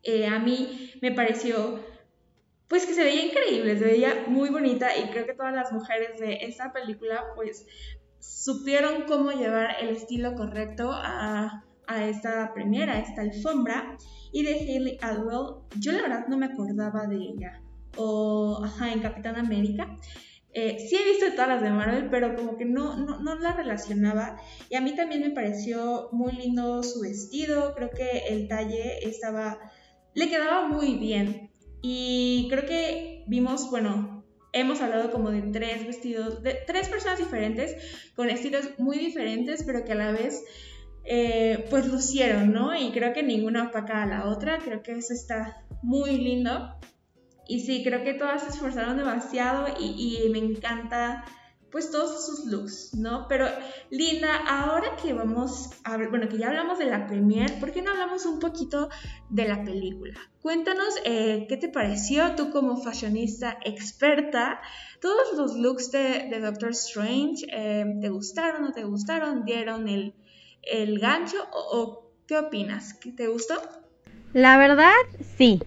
Eh, 0.03 0.27
a 0.27 0.39
mí 0.39 0.91
me 1.01 1.11
pareció 1.11 1.79
pues 2.67 2.85
que 2.85 2.93
se 2.93 3.03
veía 3.03 3.25
increíble, 3.25 3.77
se 3.77 3.85
veía 3.85 4.25
muy 4.27 4.49
bonita. 4.49 4.97
Y 4.97 5.09
creo 5.09 5.25
que 5.25 5.33
todas 5.33 5.53
las 5.53 5.71
mujeres 5.71 6.19
de 6.19 6.39
esta 6.41 6.73
película 6.73 7.23
pues 7.35 7.65
supieron 8.19 9.03
cómo 9.03 9.31
llevar 9.31 9.75
el 9.81 9.89
estilo 9.89 10.35
correcto 10.35 10.91
a, 10.91 11.63
a 11.87 12.05
esta 12.05 12.53
premiera, 12.53 12.93
a 12.93 12.99
esta 12.99 13.21
alfombra. 13.21 13.97
Y 14.31 14.43
de 14.43 14.53
Hayley 14.53 14.97
Atwell, 15.01 15.63
yo 15.79 15.91
la 15.91 16.01
verdad 16.01 16.27
no 16.27 16.37
me 16.37 16.47
acordaba 16.47 17.07
de 17.07 17.15
ella. 17.15 17.61
O, 17.97 18.61
ajá, 18.63 18.91
en 18.91 18.99
Capitán 18.99 19.37
América. 19.37 19.95
Eh, 20.53 20.77
sí 20.79 20.95
he 20.95 21.03
visto 21.03 21.25
todas 21.33 21.49
las 21.49 21.61
de 21.61 21.69
Marvel, 21.69 22.09
pero 22.09 22.33
como 22.35 22.57
que 22.57 22.63
no, 22.63 22.95
no, 22.95 23.19
no, 23.19 23.35
la 23.35 23.53
relacionaba. 23.53 24.37
Y 24.69 24.75
a 24.75 24.81
mí 24.81 24.95
también 24.95 25.21
me 25.21 25.31
pareció 25.31 26.09
muy 26.11 26.31
lindo 26.31 26.81
su 26.83 27.01
vestido. 27.01 27.73
Creo 27.75 27.89
que 27.89 28.27
el 28.29 28.47
talle 28.47 29.05
estaba. 29.07 29.59
le 30.13 30.29
quedaba 30.29 30.67
muy 30.67 30.95
bien. 30.95 31.51
Y 31.81 32.47
creo 32.49 32.65
que 32.65 33.23
vimos, 33.27 33.69
bueno, 33.69 34.25
hemos 34.53 34.81
hablado 34.81 35.11
como 35.11 35.29
de 35.29 35.41
tres 35.41 35.85
vestidos, 35.85 36.41
de 36.41 36.57
tres 36.65 36.87
personas 36.87 37.19
diferentes, 37.19 37.75
con 38.15 38.29
estilos 38.29 38.69
muy 38.77 38.97
diferentes, 38.97 39.63
pero 39.63 39.83
que 39.83 39.91
a 39.91 39.95
la 39.95 40.11
vez 40.13 40.41
eh, 41.05 41.65
pues 41.69 41.87
lucieron, 41.87 42.51
¿no? 42.51 42.75
Y 42.75 42.91
creo 42.91 43.13
que 43.13 43.23
ninguna 43.23 43.67
opaca 43.67 44.03
a 44.03 44.05
la 44.05 44.27
otra, 44.27 44.57
creo 44.59 44.81
que 44.81 44.93
eso 44.93 45.13
está 45.13 45.63
muy 45.81 46.17
lindo. 46.17 46.75
Y 47.47 47.59
sí, 47.59 47.83
creo 47.83 48.03
que 48.03 48.15
todas 48.15 48.43
se 48.43 48.49
esforzaron 48.49 48.97
demasiado 48.97 49.67
y, 49.79 50.23
y 50.25 50.29
me 50.29 50.39
encanta 50.39 51.23
pues 51.75 51.91
todos 51.91 52.25
sus 52.25 52.45
looks, 52.45 52.93
¿no? 52.93 53.27
Pero 53.27 53.47
Linda, 53.89 54.33
ahora 54.47 54.95
que 54.95 55.11
vamos 55.11 55.71
a 55.83 55.97
bueno, 55.97 56.29
que 56.29 56.37
ya 56.37 56.47
hablamos 56.47 56.79
de 56.79 56.85
la 56.85 57.05
premiere, 57.05 57.55
¿por 57.59 57.73
qué 57.73 57.81
no 57.81 57.91
hablamos 57.91 58.25
un 58.25 58.39
poquito 58.39 58.87
de 59.29 59.45
la 59.45 59.61
película? 59.61 60.17
Cuéntanos 60.41 60.87
eh, 61.03 61.45
qué 61.49 61.57
te 61.57 61.67
pareció 61.67 62.33
tú 62.35 62.49
como 62.49 62.77
fashionista 62.77 63.57
experta, 63.65 64.61
todos 65.01 65.33
los 65.35 65.57
looks 65.57 65.91
de, 65.91 66.39
Doctor 66.39 66.69
Strange, 66.69 67.45
eh, 67.51 67.83
¿te 67.99 68.07
gustaron 68.07 68.63
o 68.63 68.67
no 68.67 68.71
te 68.71 68.85
gustaron? 68.85 69.43
¿Dieron 69.43 69.89
el, 69.89 70.15
gancho 70.99 71.37
o, 71.51 71.79
o 71.79 72.11
qué 72.27 72.37
opinas? 72.37 72.99
¿Te 73.15 73.27
gustó? 73.27 73.55
La 74.33 74.57
verdad, 74.57 74.91
sí, 75.37 75.61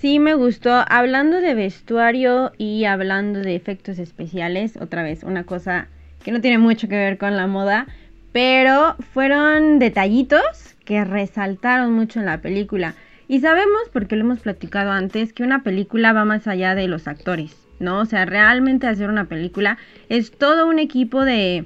Sí 0.00 0.20
me 0.20 0.34
gustó. 0.34 0.84
Hablando 0.88 1.40
de 1.40 1.54
vestuario 1.54 2.52
y 2.56 2.84
hablando 2.84 3.40
de 3.40 3.56
efectos 3.56 3.98
especiales, 3.98 4.76
otra 4.80 5.02
vez, 5.02 5.24
una 5.24 5.42
cosa 5.42 5.88
que 6.22 6.30
no 6.30 6.40
tiene 6.40 6.58
mucho 6.58 6.86
que 6.86 6.94
ver 6.94 7.18
con 7.18 7.36
la 7.36 7.48
moda, 7.48 7.88
pero 8.30 8.94
fueron 9.12 9.80
detallitos 9.80 10.76
que 10.84 11.04
resaltaron 11.04 11.92
mucho 11.94 12.20
en 12.20 12.26
la 12.26 12.40
película. 12.40 12.94
Y 13.26 13.40
sabemos, 13.40 13.82
porque 13.92 14.14
lo 14.14 14.22
hemos 14.22 14.38
platicado 14.38 14.92
antes, 14.92 15.32
que 15.32 15.42
una 15.42 15.64
película 15.64 16.12
va 16.12 16.24
más 16.24 16.46
allá 16.46 16.76
de 16.76 16.86
los 16.86 17.08
actores, 17.08 17.56
¿no? 17.80 17.98
O 17.98 18.04
sea, 18.04 18.24
realmente 18.24 18.86
hacer 18.86 19.10
una 19.10 19.24
película 19.24 19.78
es 20.08 20.30
todo 20.30 20.68
un 20.68 20.78
equipo 20.78 21.24
de, 21.24 21.64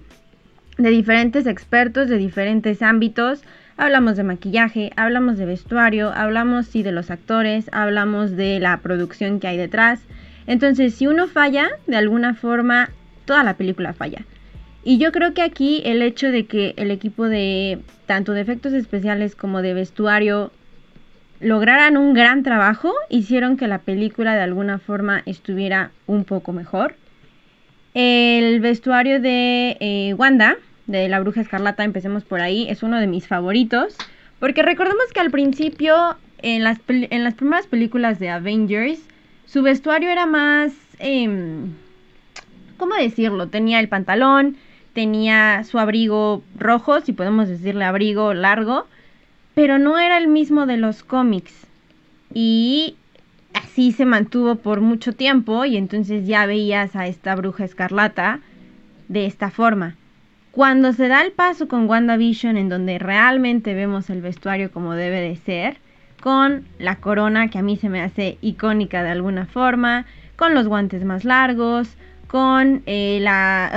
de 0.78 0.90
diferentes 0.90 1.46
expertos, 1.46 2.08
de 2.08 2.18
diferentes 2.18 2.82
ámbitos, 2.82 3.42
Hablamos 3.76 4.16
de 4.16 4.22
maquillaje, 4.22 4.92
hablamos 4.96 5.38
de 5.38 5.46
vestuario, 5.46 6.12
hablamos 6.14 6.72
de 6.72 6.92
los 6.92 7.10
actores, 7.10 7.70
hablamos 7.72 8.36
de 8.36 8.60
la 8.60 8.76
producción 8.78 9.40
que 9.40 9.48
hay 9.48 9.56
detrás. 9.56 10.00
Entonces, 10.46 10.94
si 10.94 11.06
uno 11.06 11.26
falla, 11.26 11.68
de 11.86 11.96
alguna 11.96 12.34
forma, 12.34 12.90
toda 13.24 13.42
la 13.42 13.56
película 13.56 13.92
falla. 13.92 14.24
Y 14.84 14.98
yo 14.98 15.10
creo 15.10 15.32
que 15.32 15.42
aquí 15.42 15.80
el 15.84 16.02
hecho 16.02 16.30
de 16.30 16.46
que 16.46 16.74
el 16.76 16.90
equipo 16.90 17.28
de 17.28 17.80
tanto 18.06 18.32
de 18.32 18.42
efectos 18.42 18.72
especiales 18.72 19.36
como 19.36 19.62
de 19.62 19.74
vestuario 19.74 20.52
lograran 21.40 21.96
un 21.96 22.14
gran 22.14 22.42
trabajo, 22.42 22.92
hicieron 23.08 23.56
que 23.56 23.68
la 23.68 23.78
película 23.78 24.34
de 24.34 24.42
alguna 24.42 24.78
forma 24.78 25.22
estuviera 25.24 25.92
un 26.06 26.24
poco 26.24 26.52
mejor. 26.52 26.94
El 27.94 28.60
vestuario 28.60 29.20
de 29.20 29.76
eh, 29.80 30.14
Wanda, 30.14 30.56
de 30.86 31.08
La 31.08 31.20
Bruja 31.20 31.42
Escarlata, 31.42 31.84
empecemos 31.84 32.24
por 32.24 32.40
ahí, 32.40 32.66
es 32.68 32.82
uno 32.82 32.98
de 32.98 33.06
mis 33.06 33.26
favoritos. 33.26 33.96
Porque 34.38 34.62
recordemos 34.62 35.04
que 35.12 35.20
al 35.20 35.30
principio, 35.30 36.16
en 36.40 36.64
las, 36.64 36.78
en 36.88 37.22
las 37.22 37.34
primeras 37.34 37.66
películas 37.66 38.18
de 38.18 38.30
Avengers, 38.30 39.00
su 39.46 39.62
vestuario 39.62 40.10
era 40.10 40.26
más... 40.26 40.72
Em, 40.98 41.72
¿Cómo 42.78 42.96
decirlo? 42.96 43.48
Tenía 43.48 43.78
el 43.78 43.88
pantalón, 43.88 44.56
tenía 44.92 45.62
su 45.62 45.78
abrigo 45.78 46.42
rojo, 46.58 47.00
si 47.00 47.12
podemos 47.12 47.48
decirle 47.48 47.84
abrigo 47.84 48.34
largo, 48.34 48.86
pero 49.54 49.78
no 49.78 49.98
era 49.98 50.18
el 50.18 50.26
mismo 50.26 50.66
de 50.66 50.78
los 50.78 51.04
cómics. 51.04 51.54
Y 52.34 52.96
así 53.54 53.92
se 53.92 54.04
mantuvo 54.04 54.56
por 54.56 54.80
mucho 54.80 55.14
tiempo 55.14 55.64
y 55.64 55.76
entonces 55.76 56.26
ya 56.26 56.46
veías 56.46 56.96
a 56.96 57.06
esta 57.06 57.34
bruja 57.34 57.64
escarlata 57.64 58.40
de 59.08 59.26
esta 59.26 59.50
forma. 59.50 59.96
Cuando 60.50 60.92
se 60.92 61.08
da 61.08 61.22
el 61.22 61.32
paso 61.32 61.68
con 61.68 61.88
WandaVision 61.88 62.56
en 62.56 62.68
donde 62.68 62.98
realmente 62.98 63.74
vemos 63.74 64.10
el 64.10 64.20
vestuario 64.20 64.70
como 64.70 64.94
debe 64.94 65.20
de 65.20 65.36
ser, 65.36 65.78
con 66.20 66.66
la 66.78 66.96
corona 66.96 67.48
que 67.48 67.58
a 67.58 67.62
mí 67.62 67.76
se 67.76 67.88
me 67.88 68.00
hace 68.00 68.38
icónica 68.42 69.02
de 69.02 69.10
alguna 69.10 69.46
forma, 69.46 70.04
con 70.36 70.54
los 70.54 70.68
guantes 70.68 71.04
más 71.04 71.24
largos, 71.24 71.96
con 72.26 72.82
eh, 72.86 73.24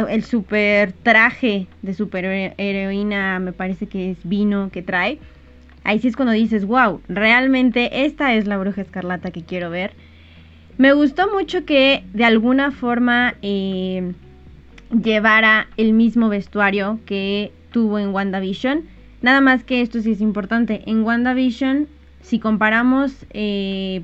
el 0.10 0.24
super 0.24 0.92
traje 0.92 1.68
de 1.82 1.94
superheroína, 1.94 3.40
me 3.40 3.52
parece 3.52 3.88
que 3.88 4.12
es 4.12 4.18
vino 4.24 4.70
que 4.72 4.82
trae. 4.82 5.20
Ahí 5.86 6.00
sí 6.00 6.08
es 6.08 6.16
cuando 6.16 6.34
dices, 6.34 6.66
wow, 6.66 7.00
realmente 7.08 8.06
esta 8.06 8.34
es 8.34 8.48
la 8.48 8.58
bruja 8.58 8.82
escarlata 8.82 9.30
que 9.30 9.44
quiero 9.44 9.70
ver. 9.70 9.94
Me 10.78 10.94
gustó 10.94 11.32
mucho 11.32 11.64
que 11.64 12.04
de 12.12 12.26
alguna 12.26 12.72
forma 12.72 13.36
eh, 13.44 14.14
llevara 14.92 15.68
el 15.78 15.94
mismo 15.94 16.28
vestuario 16.28 17.00
que 17.06 17.52
tuvo 17.72 18.00
en 18.00 18.10
WandaVision. 18.10 18.82
Nada 19.22 19.42
más 19.42 19.64
que 19.64 19.82
esto 19.82 20.02
sí 20.02 20.12
es 20.12 20.22
importante. 20.22 20.82
En 20.88 21.04
WandaVision, 21.04 21.88
si 22.22 22.40
comparamos, 22.40 23.26
eh, 23.30 24.02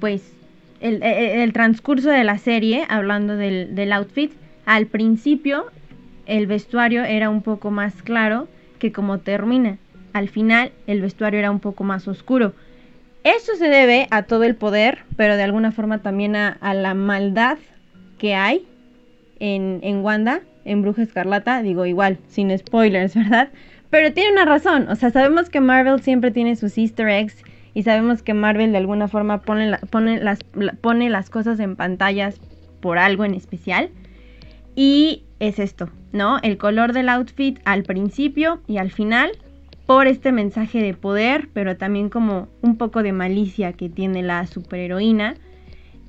pues, 0.00 0.32
el, 0.80 1.52
transcurso 1.52 2.10
de 2.10 2.24
la 2.24 2.38
serie, 2.38 2.84
hablando 2.88 3.36
del, 3.36 3.76
del 3.76 3.92
outfit, 3.92 4.32
al 4.66 4.86
principio 4.86 5.66
el 6.26 6.48
vestuario 6.48 7.04
era 7.04 7.30
un 7.30 7.42
poco 7.42 7.70
más 7.70 8.02
claro 8.02 8.48
que 8.80 8.90
como 8.90 9.18
termina. 9.18 9.78
Al 10.16 10.30
final 10.30 10.72
el 10.86 11.02
vestuario 11.02 11.40
era 11.40 11.50
un 11.50 11.60
poco 11.60 11.84
más 11.84 12.08
oscuro. 12.08 12.54
Eso 13.22 13.54
se 13.56 13.68
debe 13.68 14.06
a 14.10 14.22
todo 14.22 14.44
el 14.44 14.54
poder, 14.54 15.00
pero 15.14 15.36
de 15.36 15.42
alguna 15.42 15.72
forma 15.72 15.98
también 15.98 16.36
a, 16.36 16.56
la 16.72 16.94
maldad 16.94 17.58
que 18.16 18.34
hay 18.34 18.66
en, 19.40 20.00
Wanda, 20.02 20.40
en 20.64 20.80
Bruja 20.80 21.02
Escarlata, 21.02 21.60
digo 21.60 21.84
igual, 21.84 22.16
sin 22.28 22.56
spoilers, 22.56 23.14
¿verdad? 23.14 23.50
Pero 23.90 24.14
tiene 24.14 24.32
una 24.32 24.46
razón, 24.46 24.88
o 24.88 24.96
sea, 24.96 25.10
sabemos 25.10 25.50
que 25.50 25.60
Marvel 25.60 26.00
siempre 26.00 26.30
tiene 26.30 26.56
sus 26.56 26.78
easter 26.78 27.10
eggs 27.10 27.36
y 27.74 27.82
sabemos 27.82 28.22
que 28.22 28.32
Marvel 28.32 28.72
de 28.72 28.78
alguna 28.78 29.08
forma 29.08 29.42
pone, 29.42 29.76
pone, 29.90 30.18
las, 30.18 30.38
pone 30.80 31.10
las 31.10 31.28
cosas 31.28 31.60
en 31.60 31.76
pantallas 31.76 32.40
por 32.80 32.96
algo 32.96 33.26
en 33.26 33.34
especial. 33.34 33.90
Y 34.76 35.24
es 35.40 35.58
esto, 35.58 35.90
¿no? 36.12 36.38
El 36.42 36.56
color 36.56 36.94
del 36.94 37.10
outfit 37.10 37.58
al 37.66 37.82
principio 37.82 38.62
y 38.66 38.78
al 38.78 38.90
final 38.90 39.32
por 39.86 40.08
este 40.08 40.32
mensaje 40.32 40.82
de 40.82 40.94
poder, 40.94 41.48
pero 41.52 41.76
también 41.76 42.10
como 42.10 42.48
un 42.60 42.76
poco 42.76 43.02
de 43.02 43.12
malicia 43.12 43.72
que 43.72 43.88
tiene 43.88 44.22
la 44.22 44.46
superheroína. 44.46 45.36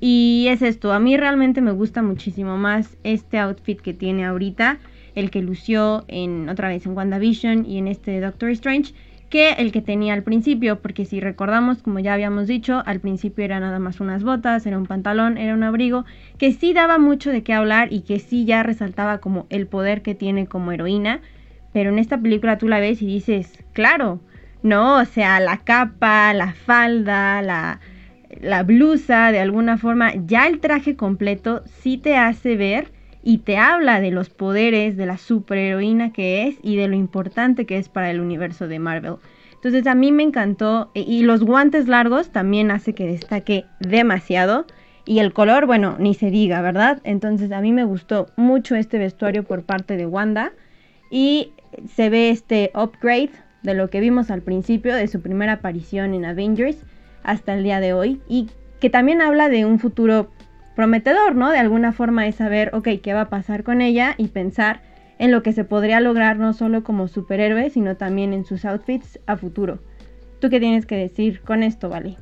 Y 0.00 0.46
es 0.48 0.62
esto, 0.62 0.92
a 0.92 1.00
mí 1.00 1.16
realmente 1.16 1.60
me 1.60 1.72
gusta 1.72 2.02
muchísimo 2.02 2.56
más 2.56 2.96
este 3.02 3.38
outfit 3.38 3.80
que 3.80 3.94
tiene 3.94 4.24
ahorita, 4.26 4.78
el 5.14 5.30
que 5.30 5.42
lució 5.42 6.04
en 6.08 6.48
otra 6.48 6.68
vez 6.68 6.86
en 6.86 6.96
WandaVision 6.96 7.66
y 7.66 7.78
en 7.78 7.88
este 7.88 8.20
Doctor 8.20 8.50
Strange, 8.50 8.94
que 9.28 9.52
el 9.54 9.72
que 9.72 9.82
tenía 9.82 10.14
al 10.14 10.22
principio, 10.22 10.80
porque 10.80 11.04
si 11.04 11.20
recordamos, 11.20 11.82
como 11.82 11.98
ya 11.98 12.14
habíamos 12.14 12.46
dicho, 12.46 12.82
al 12.86 13.00
principio 13.00 13.44
era 13.44 13.60
nada 13.60 13.78
más 13.78 14.00
unas 14.00 14.24
botas, 14.24 14.64
era 14.66 14.78
un 14.78 14.86
pantalón, 14.86 15.36
era 15.36 15.54
un 15.54 15.62
abrigo, 15.62 16.04
que 16.38 16.52
sí 16.52 16.72
daba 16.72 16.98
mucho 16.98 17.30
de 17.30 17.42
qué 17.42 17.52
hablar 17.52 17.92
y 17.92 18.00
que 18.00 18.20
sí 18.20 18.44
ya 18.44 18.62
resaltaba 18.62 19.18
como 19.18 19.46
el 19.50 19.66
poder 19.66 20.02
que 20.02 20.14
tiene 20.14 20.46
como 20.46 20.72
heroína, 20.72 21.20
pero 21.72 21.90
en 21.90 21.98
esta 21.98 22.18
película 22.18 22.58
tú 22.58 22.68
la 22.68 22.80
ves 22.80 23.02
y 23.02 23.06
dices, 23.06 23.64
claro, 23.72 24.20
no, 24.62 25.00
o 25.00 25.04
sea, 25.04 25.40
la 25.40 25.58
capa, 25.58 26.32
la 26.34 26.52
falda, 26.52 27.42
la 27.42 27.80
la 28.40 28.62
blusa, 28.62 29.32
de 29.32 29.40
alguna 29.40 29.78
forma, 29.78 30.12
ya 30.26 30.46
el 30.46 30.60
traje 30.60 30.96
completo 30.96 31.62
sí 31.80 31.98
te 31.98 32.16
hace 32.16 32.56
ver 32.56 32.92
y 33.22 33.38
te 33.38 33.56
habla 33.56 34.00
de 34.00 34.10
los 34.10 34.30
poderes 34.30 34.96
de 34.96 35.06
la 35.06 35.18
superheroína 35.18 36.12
que 36.12 36.46
es 36.46 36.56
y 36.62 36.76
de 36.76 36.88
lo 36.88 36.94
importante 36.94 37.66
que 37.66 37.78
es 37.78 37.88
para 37.88 38.10
el 38.10 38.20
universo 38.20 38.68
de 38.68 38.78
Marvel. 38.78 39.16
Entonces 39.54 39.86
a 39.86 39.94
mí 39.94 40.12
me 40.12 40.22
encantó 40.22 40.90
e, 40.94 41.00
y 41.00 41.22
los 41.22 41.42
guantes 41.42 41.88
largos 41.88 42.30
también 42.30 42.70
hace 42.70 42.94
que 42.94 43.06
destaque 43.06 43.64
demasiado 43.80 44.66
y 45.04 45.18
el 45.18 45.32
color, 45.32 45.66
bueno, 45.66 45.96
ni 45.98 46.14
se 46.14 46.30
diga, 46.30 46.60
¿verdad? 46.60 47.00
Entonces 47.02 47.50
a 47.50 47.60
mí 47.60 47.72
me 47.72 47.84
gustó 47.84 48.26
mucho 48.36 48.76
este 48.76 48.98
vestuario 48.98 49.42
por 49.42 49.64
parte 49.64 49.96
de 49.96 50.06
Wanda 50.06 50.52
y 51.10 51.52
se 51.94 52.10
ve 52.10 52.30
este 52.30 52.70
upgrade 52.74 53.30
de 53.62 53.74
lo 53.74 53.90
que 53.90 54.00
vimos 54.00 54.30
al 54.30 54.42
principio 54.42 54.94
de 54.94 55.08
su 55.08 55.20
primera 55.20 55.54
aparición 55.54 56.14
en 56.14 56.24
Avengers 56.24 56.78
hasta 57.22 57.54
el 57.54 57.64
día 57.64 57.80
de 57.80 57.92
hoy 57.92 58.20
y 58.28 58.48
que 58.80 58.90
también 58.90 59.20
habla 59.20 59.48
de 59.48 59.64
un 59.64 59.78
futuro 59.78 60.30
prometedor, 60.76 61.34
¿no? 61.34 61.50
De 61.50 61.58
alguna 61.58 61.92
forma 61.92 62.26
es 62.28 62.36
saber, 62.36 62.70
ok, 62.74 62.88
qué 63.02 63.12
va 63.12 63.22
a 63.22 63.28
pasar 63.28 63.64
con 63.64 63.80
ella 63.80 64.14
y 64.16 64.28
pensar 64.28 64.80
en 65.18 65.32
lo 65.32 65.42
que 65.42 65.52
se 65.52 65.64
podría 65.64 66.00
lograr 66.00 66.38
no 66.38 66.52
solo 66.52 66.84
como 66.84 67.08
superhéroe, 67.08 67.70
sino 67.70 67.96
también 67.96 68.32
en 68.32 68.44
sus 68.44 68.64
outfits 68.64 69.18
a 69.26 69.36
futuro. 69.36 69.80
¿Tú 70.40 70.50
qué 70.50 70.60
tienes 70.60 70.86
que 70.86 70.96
decir 70.96 71.40
con 71.40 71.64
esto, 71.64 71.88
Vale? 71.88 72.16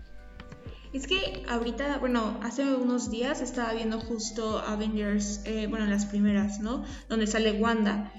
Es 0.95 1.07
que 1.07 1.43
ahorita, 1.51 1.99
bueno, 1.99 2.39
hace 2.43 2.75
unos 2.75 3.11
días 3.11 3.43
estaba 3.43 3.75
viendo 3.75 4.01
justo 4.01 4.61
Avengers, 4.61 5.43
eh, 5.45 5.67
bueno, 5.69 5.85
las 5.85 6.07
primeras, 6.07 6.61
¿no? 6.61 6.85
Donde 7.11 7.27
sale 7.27 7.53
Wanda. 7.53 8.11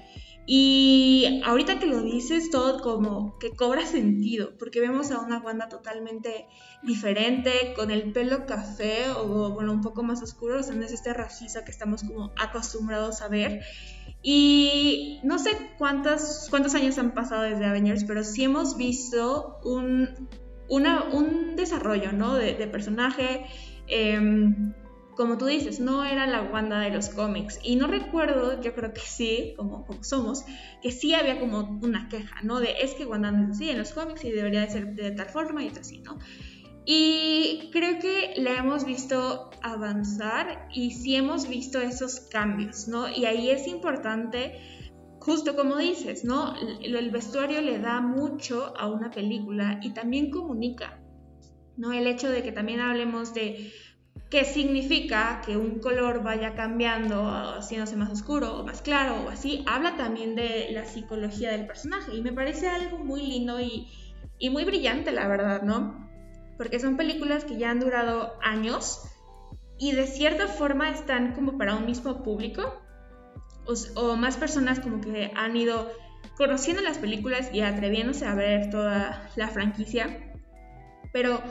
Y 0.50 1.42
ahorita 1.44 1.78
que 1.78 1.84
lo 1.84 2.00
dices, 2.00 2.48
todo 2.48 2.80
como 2.80 3.38
que 3.38 3.50
cobra 3.50 3.84
sentido, 3.84 4.56
porque 4.58 4.80
vemos 4.80 5.10
a 5.10 5.20
una 5.20 5.40
Wanda 5.40 5.68
totalmente 5.68 6.46
diferente, 6.82 7.74
con 7.76 7.90
el 7.90 8.12
pelo 8.12 8.46
café 8.46 9.10
o 9.10 9.50
bueno, 9.50 9.74
un 9.74 9.82
poco 9.82 10.02
más 10.02 10.22
oscuro, 10.22 10.60
o 10.60 10.62
sea, 10.62 10.74
no 10.74 10.86
es 10.86 10.92
este 10.92 11.12
raciza 11.12 11.66
que 11.66 11.70
estamos 11.70 12.02
como 12.02 12.32
acostumbrados 12.38 13.20
a 13.20 13.28
ver. 13.28 13.60
Y 14.22 15.20
no 15.22 15.38
sé 15.38 15.50
cuántos, 15.76 16.46
cuántos 16.48 16.74
años 16.74 16.96
han 16.96 17.12
pasado 17.12 17.42
desde 17.42 17.66
Avengers, 17.66 18.04
pero 18.04 18.24
sí 18.24 18.44
hemos 18.44 18.78
visto 18.78 19.58
un, 19.64 20.30
un 20.70 21.56
desarrollo, 21.56 22.12
¿no? 22.12 22.36
De, 22.36 22.54
personaje. 22.68 23.44
Em, 23.86 24.72
como 25.18 25.36
tú 25.36 25.46
dices, 25.46 25.80
no 25.80 26.04
era 26.04 26.28
la 26.28 26.42
Wanda 26.42 26.78
de 26.78 26.90
los 26.90 27.08
cómics. 27.08 27.58
Y 27.64 27.74
no 27.74 27.88
recuerdo, 27.88 28.62
yo 28.62 28.72
creo 28.72 28.92
que 28.92 29.00
sí, 29.00 29.52
como, 29.56 29.84
como 29.84 30.04
somos, 30.04 30.44
que 30.80 30.92
sí 30.92 31.12
había 31.12 31.40
como 31.40 31.80
una 31.82 32.08
queja, 32.08 32.36
¿no? 32.44 32.60
De 32.60 32.76
es 32.82 32.94
que 32.94 33.04
Wanda 33.04 33.32
no 33.32 33.46
es 33.46 33.56
así 33.56 33.68
en 33.68 33.78
los 33.78 33.90
cómics 33.90 34.24
y 34.24 34.30
debería 34.30 34.60
de 34.60 34.70
ser 34.70 34.94
de 34.94 35.10
tal 35.10 35.28
forma 35.28 35.64
y 35.64 35.68
así, 35.70 35.98
¿no? 35.98 36.18
Y 36.86 37.68
creo 37.72 37.98
que 37.98 38.34
le 38.36 38.56
hemos 38.56 38.84
visto 38.84 39.50
avanzar 39.60 40.68
y 40.72 40.92
sí 40.92 41.16
hemos 41.16 41.48
visto 41.48 41.80
esos 41.80 42.20
cambios, 42.20 42.86
¿no? 42.86 43.08
Y 43.08 43.24
ahí 43.24 43.50
es 43.50 43.66
importante, 43.66 44.54
justo 45.18 45.56
como 45.56 45.78
dices, 45.78 46.22
¿no? 46.24 46.54
El 46.80 47.10
vestuario 47.10 47.60
le 47.60 47.80
da 47.80 48.00
mucho 48.00 48.72
a 48.78 48.86
una 48.86 49.10
película 49.10 49.80
y 49.82 49.90
también 49.90 50.30
comunica, 50.30 51.00
¿no? 51.76 51.92
El 51.92 52.06
hecho 52.06 52.30
de 52.30 52.44
que 52.44 52.52
también 52.52 52.78
hablemos 52.78 53.34
de 53.34 53.72
qué 54.30 54.44
significa 54.44 55.40
que 55.44 55.56
un 55.56 55.78
color 55.80 56.22
vaya 56.22 56.54
cambiando, 56.54 57.28
haciéndose 57.28 57.96
más 57.96 58.10
oscuro 58.10 58.58
o 58.58 58.64
más 58.64 58.82
claro 58.82 59.24
o 59.24 59.28
así, 59.30 59.64
habla 59.66 59.96
también 59.96 60.34
de 60.34 60.68
la 60.72 60.84
psicología 60.84 61.52
del 61.52 61.66
personaje. 61.66 62.14
Y 62.14 62.22
me 62.22 62.32
parece 62.32 62.68
algo 62.68 62.98
muy 62.98 63.26
lindo 63.26 63.60
y, 63.60 63.88
muy 64.50 64.64
brillante, 64.64 65.12
la 65.12 65.26
verdad, 65.28 65.62
¿no? 65.62 66.08
Porque 66.56 66.80
son 66.80 66.96
películas 66.96 67.44
que 67.44 67.56
ya 67.56 67.70
han 67.70 67.80
durado 67.80 68.34
años 68.42 69.02
y 69.78 69.92
de 69.92 70.06
cierta 70.06 70.48
forma 70.48 70.90
están 70.90 71.34
como 71.34 71.56
para 71.56 71.76
un 71.76 71.86
mismo 71.86 72.22
público. 72.22 72.82
O, 73.66 73.74
o 74.00 74.16
más 74.16 74.38
personas 74.38 74.80
como 74.80 75.00
que 75.00 75.30
han 75.36 75.54
ido 75.54 75.92
conociendo 76.38 76.80
las 76.82 76.98
películas 76.98 77.50
y 77.52 77.60
atreviéndose 77.60 78.24
a 78.24 78.34
ver 78.34 78.70
toda 78.70 79.28
la 79.36 79.48
franquicia, 79.48 80.32
pero 81.12 81.42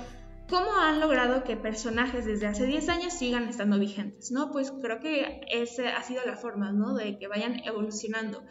¿Cómo 0.50 0.72
han 0.78 1.02
logrado 1.02 1.44
que 1.44 1.58
personajes 1.58 2.26
desde 2.26 2.48
hace 2.48 2.66
10 2.66 2.88
años 2.88 3.14
sigan 3.14 3.50
estando 3.50 3.78
vigentes? 3.78 4.32
¿no? 4.32 4.52
Pues 4.52 4.72
creo 4.82 5.02
que 5.02 5.42
esa 5.52 5.98
ha 5.98 6.04
sido 6.04 6.22
la 6.26 6.38
forma, 6.38 6.72
¿no? 6.72 6.96
De 6.96 7.18
que 7.18 7.28
vayan 7.28 7.62
evolucionando. 7.66 8.44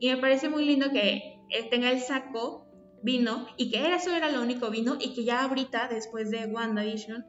Y 0.00 0.08
me 0.10 0.16
parece 0.16 0.48
muy 0.48 0.64
lindo 0.64 0.90
que 0.90 1.38
tenga 1.70 1.92
el 1.92 2.00
saco 2.00 2.66
vino 3.04 3.46
y 3.56 3.70
que 3.70 3.94
eso 3.94 4.10
era 4.10 4.30
lo 4.30 4.42
único 4.42 4.70
vino 4.70 4.96
y 4.98 5.14
que 5.14 5.24
ya 5.24 5.44
ahorita, 5.44 5.88
después 5.88 6.30
de 6.30 6.46
WandaVision, 6.46 7.24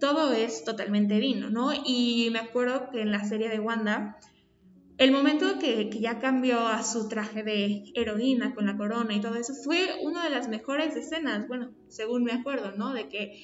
todo 0.00 0.32
es 0.32 0.64
totalmente 0.64 1.18
vino, 1.18 1.50
¿no? 1.50 1.72
Y 1.74 2.28
me 2.32 2.38
acuerdo 2.38 2.90
que 2.90 3.02
en 3.02 3.10
la 3.10 3.24
serie 3.24 3.50
de 3.50 3.60
Wanda, 3.60 4.18
el 4.96 5.12
momento 5.12 5.58
que, 5.58 5.90
que, 5.90 6.00
ya 6.00 6.18
cambió 6.18 6.60
a 6.60 6.82
su 6.82 7.08
traje 7.08 7.42
de 7.42 7.84
heroína 7.94 8.54
con 8.54 8.64
la 8.64 8.78
corona 8.78 9.14
y 9.14 9.20
todo 9.20 9.34
eso 9.34 9.52
fue 9.52 10.00
una 10.02 10.24
de 10.24 10.30
las 10.30 10.48
mejores 10.48 10.96
escenas, 10.96 11.46
bueno, 11.48 11.74
según 11.88 12.24
me 12.24 12.32
acuerdo, 12.32 12.72
¿no? 12.72 12.94
De 12.94 13.08
que 13.08 13.38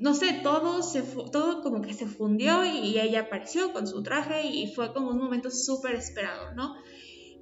no 0.00 0.14
sé, 0.14 0.40
todo, 0.42 0.82
se, 0.82 1.02
todo 1.02 1.62
como 1.62 1.82
que 1.82 1.94
se 1.94 2.06
fundió 2.06 2.64
y, 2.64 2.98
ella 2.98 3.20
apareció 3.20 3.72
con 3.72 3.86
su 3.86 4.02
traje 4.02 4.46
y 4.46 4.72
fue 4.72 4.92
como 4.92 5.10
un 5.10 5.18
momento 5.18 5.50
súper 5.50 5.94
esperado, 5.94 6.54
¿no? 6.54 6.74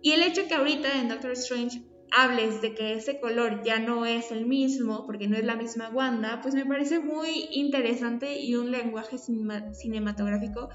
Y 0.02 0.12
el 0.12 0.22
hecho 0.22 0.46
que 0.48 0.54
ahorita 0.54 1.00
en 1.00 1.08
Doctor 1.08 1.32
Strange 1.32 1.82
hables 2.12 2.60
de 2.60 2.74
que 2.74 2.94
ese 2.94 3.20
color 3.20 3.62
ya 3.64 3.78
no 3.78 4.04
es 4.04 4.32
el 4.32 4.46
mismo, 4.46 5.06
porque 5.06 5.28
no 5.28 5.36
es 5.36 5.44
la 5.44 5.56
misma 5.56 5.90
Wanda, 5.90 6.40
pues 6.42 6.54
me 6.54 6.66
parece 6.66 6.98
muy 6.98 7.48
interesante 7.52 8.40
y 8.40 8.56
un 8.56 8.70
lenguaje 8.72 9.16
cinematográfico, 9.18 10.70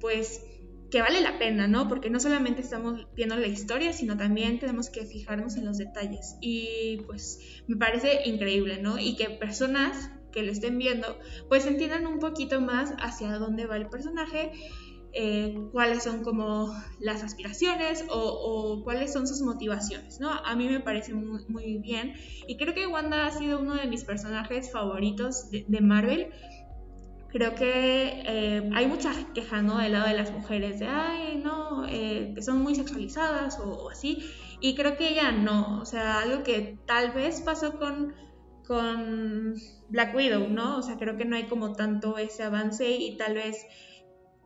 pues 0.00 0.42
que 0.90 1.00
vale 1.00 1.20
la 1.20 1.38
pena, 1.38 1.68
¿no? 1.68 1.88
Porque 1.88 2.10
no 2.10 2.18
solamente 2.18 2.60
estamos 2.62 3.06
viendo 3.14 3.36
la 3.36 3.46
historia, 3.46 3.92
sino 3.92 4.16
también 4.16 4.58
tenemos 4.58 4.90
que 4.90 5.06
fijarnos 5.06 5.56
en 5.56 5.64
los 5.64 5.78
detalles. 5.78 6.36
Y 6.40 6.98
pues 7.06 7.62
me 7.68 7.76
parece 7.76 8.28
increíble, 8.28 8.82
¿no? 8.82 8.98
Y 8.98 9.14
que 9.14 9.30
personas 9.30 10.10
que 10.30 10.42
lo 10.42 10.52
estén 10.52 10.78
viendo, 10.78 11.18
pues 11.48 11.66
entiendan 11.66 12.06
un 12.06 12.18
poquito 12.18 12.60
más 12.60 12.94
hacia 12.98 13.38
dónde 13.38 13.66
va 13.66 13.76
el 13.76 13.88
personaje, 13.88 14.52
eh, 15.12 15.58
cuáles 15.72 16.04
son 16.04 16.22
como 16.22 16.72
las 17.00 17.24
aspiraciones 17.24 18.04
o, 18.10 18.82
cuáles 18.84 19.12
son 19.12 19.26
sus 19.26 19.40
motivaciones, 19.42 20.20
¿no? 20.20 20.30
A 20.30 20.54
mí 20.54 20.68
me 20.68 20.78
parece 20.78 21.14
muy, 21.14 21.78
bien 21.78 22.14
y 22.46 22.56
creo 22.56 22.74
que 22.74 22.86
Wanda 22.86 23.26
ha 23.26 23.30
sido 23.32 23.58
uno 23.58 23.74
de 23.74 23.88
mis 23.88 24.04
personajes 24.04 24.70
favoritos 24.70 25.50
de, 25.50 25.80
Marvel. 25.80 26.28
Creo 27.28 27.54
que 27.54 28.22
eh, 28.24 28.70
hay 28.74 28.86
mucha 28.86 29.12
queja, 29.34 29.62
¿no? 29.62 29.78
Del 29.78 29.92
lado 29.92 30.08
de 30.08 30.14
las 30.14 30.30
mujeres, 30.32 30.78
de, 30.78 30.86
ay, 30.86 31.40
no, 31.42 31.86
eh, 31.88 32.32
que 32.34 32.42
son 32.42 32.60
muy 32.60 32.74
sexualizadas 32.76 33.58
o, 33.58 33.64
o 33.64 33.90
así. 33.90 34.18
Y 34.60 34.74
creo 34.74 34.96
que 34.96 35.08
ella 35.08 35.32
no, 35.32 35.80
o 35.80 35.84
sea, 35.84 36.20
algo 36.20 36.42
que 36.44 36.78
tal 36.86 37.12
vez 37.12 37.40
pasó 37.40 37.78
con 37.78 38.14
con 38.70 39.56
Black 39.88 40.14
Widow, 40.14 40.48
¿no? 40.48 40.76
O 40.76 40.82
sea, 40.82 40.96
creo 40.96 41.16
que 41.16 41.24
no 41.24 41.34
hay 41.34 41.48
como 41.48 41.72
tanto 41.72 42.18
ese 42.18 42.44
avance 42.44 42.88
y 42.88 43.16
tal 43.16 43.34
vez 43.34 43.66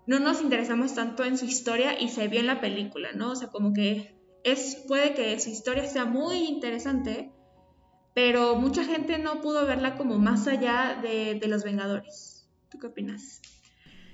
no 0.07 0.19
nos 0.19 0.41
interesamos 0.41 0.95
tanto 0.95 1.27
en 1.27 1.37
su 1.37 1.45
historia 1.45 2.01
y 2.01 2.09
se 2.09 2.27
vio 2.29 2.41
en 2.41 2.47
la 2.47 2.59
película, 2.59 3.11
¿no? 3.15 3.33
O 3.33 3.37
sea, 3.37 3.49
como 3.49 3.75
que 3.75 4.17
es, 4.43 4.83
puede 4.89 5.13
que 5.13 5.39
su 5.41 5.51
historia 5.51 5.85
sea 5.85 6.07
muy 6.07 6.39
interesante, 6.39 7.33
pero 8.15 8.57
mucha 8.57 8.83
gente 8.83 9.19
no 9.19 9.43
pudo 9.43 9.67
verla 9.67 9.95
como 9.99 10.17
más 10.17 10.49
allá 10.49 10.99
de, 11.03 11.39
de 11.39 11.47
los 11.47 11.63
Vengadores. 11.63 12.49
¿Tú 12.71 12.79
qué 12.79 12.87
opinas? 12.87 13.43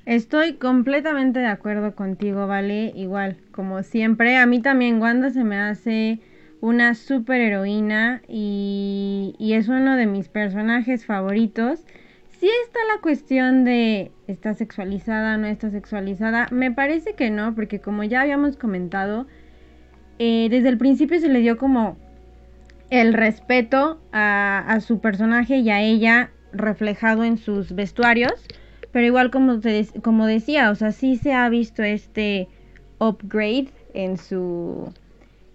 Estoy 0.07 0.55
completamente 0.55 1.39
de 1.39 1.47
acuerdo 1.47 1.95
contigo, 1.95 2.49
¿vale? 2.49 2.93
Igual, 2.97 3.37
como 3.53 3.85
siempre, 3.85 4.39
a 4.39 4.47
mí 4.47 4.61
también 4.61 5.01
Wanda 5.01 5.31
se 5.31 5.45
me 5.45 5.61
hace 5.61 6.21
una 6.61 6.95
super 6.95 7.41
heroína 7.41 8.23
y, 8.29 9.35
es 9.39 9.69
uno 9.69 9.97
de 9.97 10.07
mis 10.07 10.29
personajes 10.29 11.07
favoritos. 11.07 11.85
Si 12.39 12.49
está 12.65 12.79
la 12.95 13.01
cuestión 13.01 13.65
de 13.65 14.13
está 14.27 14.55
sexualizada 14.55 15.35
o 15.35 15.39
no 15.39 15.47
está 15.47 15.71
sexualizada, 15.71 16.49
me 16.51 16.71
parece 16.71 17.15
que 17.15 17.31
no, 17.31 17.55
porque 17.55 17.81
como 17.81 18.05
ya 18.05 18.23
habíamos 18.23 18.57
comentado, 18.57 19.27
eh, 20.19 20.49
desde 20.51 20.69
el 20.69 20.79
principio 20.79 21.21
se 21.21 21.29
le 21.29 21.41
dio 21.41 21.57
como 21.57 21.97
el 22.91 23.15
respeto 23.15 24.01
a, 24.13 24.79
su 24.81 25.01
personaje 25.01 25.59
y 25.59 25.71
a 25.71 25.81
ella 25.81 26.31
reflejado 26.53 27.25
en 27.25 27.39
sus 27.39 27.75
vestuarios, 27.75 28.33
pero 28.91 29.07
igual 29.07 29.31
como, 29.31 29.61
como 30.03 30.27
decía, 30.27 30.71
o 30.71 30.75
sea, 30.75 30.93
sí 30.93 31.17
se 31.17 31.33
ha 31.33 31.49
visto 31.49 31.83
este 31.83 32.49
upgrade 32.99 33.69
en 33.95 34.19
su 34.19 34.93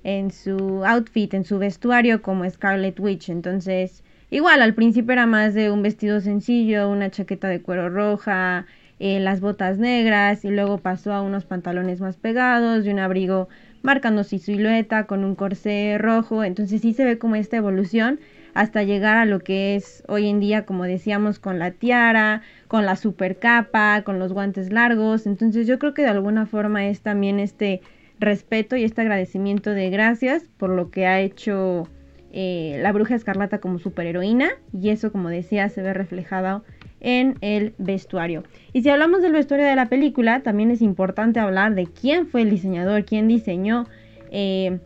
en 0.05 0.29
su 0.29 0.85
outfit, 0.85 1.33
en 1.33 1.43
su 1.43 1.57
vestuario 1.57 2.21
como 2.21 2.47
Scarlet 2.47 2.97
Witch. 2.99 3.29
Entonces, 3.29 4.03
igual 4.29 4.61
al 4.61 4.75
principio 4.75 5.13
era 5.13 5.25
más 5.25 5.55
de 5.55 5.71
un 5.71 5.81
vestido 5.81 6.21
sencillo, 6.21 6.89
una 6.89 7.09
chaqueta 7.09 7.47
de 7.47 7.61
cuero 7.61 7.89
roja, 7.89 8.67
eh, 8.99 9.19
las 9.19 9.41
botas 9.41 9.79
negras 9.79 10.45
y 10.45 10.51
luego 10.51 10.77
pasó 10.77 11.11
a 11.11 11.23
unos 11.23 11.45
pantalones 11.45 12.01
más 12.01 12.17
pegados 12.17 12.85
y 12.85 12.89
un 12.89 12.99
abrigo 12.99 13.49
marcando 13.81 14.23
su 14.23 14.37
silueta 14.37 15.05
con 15.07 15.23
un 15.25 15.33
corsé 15.33 15.97
rojo. 15.97 16.43
Entonces 16.43 16.81
sí 16.81 16.93
se 16.93 17.03
ve 17.03 17.17
como 17.17 17.35
esta 17.35 17.57
evolución 17.57 18.19
hasta 18.53 18.83
llegar 18.83 19.17
a 19.17 19.25
lo 19.25 19.39
que 19.39 19.75
es 19.75 20.03
hoy 20.07 20.27
en 20.29 20.39
día, 20.39 20.67
como 20.67 20.83
decíamos, 20.83 21.39
con 21.39 21.57
la 21.57 21.71
tiara, 21.71 22.43
con 22.67 22.85
la 22.85 22.95
super 22.95 23.39
capa, 23.39 24.03
con 24.03 24.19
los 24.19 24.33
guantes 24.33 24.71
largos. 24.71 25.25
Entonces 25.25 25.65
yo 25.65 25.79
creo 25.79 25.95
que 25.95 26.03
de 26.03 26.09
alguna 26.09 26.45
forma 26.45 26.85
es 26.85 27.01
también 27.01 27.39
este 27.39 27.81
respeto 28.19 28.75
y 28.75 28.83
este 28.83 29.01
agradecimiento 29.01 29.71
de 29.71 29.89
gracias 29.89 30.43
por 30.57 30.69
lo 30.69 30.89
que 30.91 31.05
ha 31.05 31.19
hecho 31.19 31.87
eh, 32.31 32.77
la 32.81 32.91
bruja 32.91 33.15
escarlata 33.15 33.59
como 33.59 33.79
superheroína 33.79 34.49
y 34.73 34.89
eso 34.89 35.11
como 35.11 35.29
decía 35.29 35.69
se 35.69 35.81
ve 35.81 35.93
reflejado 35.93 36.63
en 36.99 37.37
el 37.41 37.73
vestuario. 37.77 38.43
Y 38.73 38.81
si 38.81 38.89
hablamos 38.89 39.21
del 39.21 39.31
vestuario 39.31 39.65
de 39.65 39.75
la 39.75 39.89
película, 39.89 40.41
también 40.41 40.71
es 40.71 40.81
importante 40.81 41.39
hablar 41.39 41.75
de 41.75 41.85
quién 41.85 42.27
fue 42.27 42.41
el 42.41 42.49
diseñador, 42.49 43.05
quién 43.05 43.27
diseñó 43.27 43.85
eh, 44.31 44.79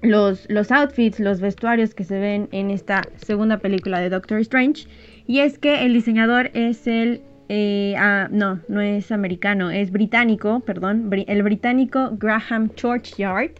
los, 0.00 0.48
los 0.48 0.70
outfits, 0.70 1.18
los 1.18 1.40
vestuarios 1.40 1.94
que 1.94 2.04
se 2.04 2.18
ven 2.18 2.48
en 2.52 2.70
esta 2.70 3.02
segunda 3.16 3.58
película 3.58 4.00
de 4.00 4.10
Doctor 4.10 4.38
Strange. 4.40 4.86
Y 5.26 5.40
es 5.40 5.58
que 5.58 5.84
el 5.84 5.92
diseñador 5.92 6.50
es 6.54 6.86
el 6.86 7.20
eh, 7.52 7.96
ah, 7.98 8.28
no, 8.30 8.60
no 8.68 8.80
es 8.80 9.10
americano, 9.10 9.72
es 9.72 9.90
británico, 9.90 10.60
perdón, 10.60 11.10
el 11.26 11.42
británico 11.42 12.10
Graham 12.12 12.72
Churchyard, 12.76 13.50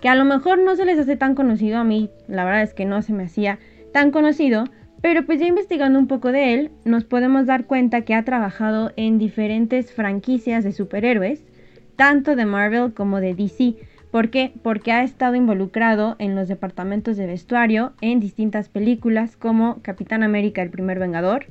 que 0.00 0.08
a 0.08 0.14
lo 0.14 0.24
mejor 0.24 0.60
no 0.60 0.76
se 0.76 0.84
les 0.84 1.00
hace 1.00 1.16
tan 1.16 1.34
conocido 1.34 1.78
a 1.78 1.84
mí, 1.84 2.10
la 2.28 2.44
verdad 2.44 2.62
es 2.62 2.74
que 2.74 2.84
no 2.84 3.02
se 3.02 3.12
me 3.12 3.24
hacía 3.24 3.58
tan 3.92 4.12
conocido, 4.12 4.66
pero 5.02 5.26
pues 5.26 5.40
ya 5.40 5.48
investigando 5.48 5.98
un 5.98 6.06
poco 6.06 6.30
de 6.30 6.54
él, 6.54 6.70
nos 6.84 7.02
podemos 7.02 7.44
dar 7.44 7.64
cuenta 7.64 8.02
que 8.02 8.14
ha 8.14 8.24
trabajado 8.24 8.92
en 8.94 9.18
diferentes 9.18 9.92
franquicias 9.92 10.62
de 10.62 10.70
superhéroes, 10.70 11.44
tanto 11.96 12.36
de 12.36 12.46
Marvel 12.46 12.94
como 12.94 13.18
de 13.18 13.34
DC. 13.34 13.74
¿Por 14.12 14.30
qué? 14.30 14.52
Porque 14.62 14.92
ha 14.92 15.02
estado 15.02 15.34
involucrado 15.34 16.14
en 16.20 16.36
los 16.36 16.46
departamentos 16.46 17.16
de 17.16 17.26
vestuario 17.26 17.94
en 18.00 18.20
distintas 18.20 18.68
películas 18.68 19.36
como 19.36 19.82
Capitán 19.82 20.22
América 20.22 20.62
el 20.62 20.70
primer 20.70 21.00
Vengador, 21.00 21.46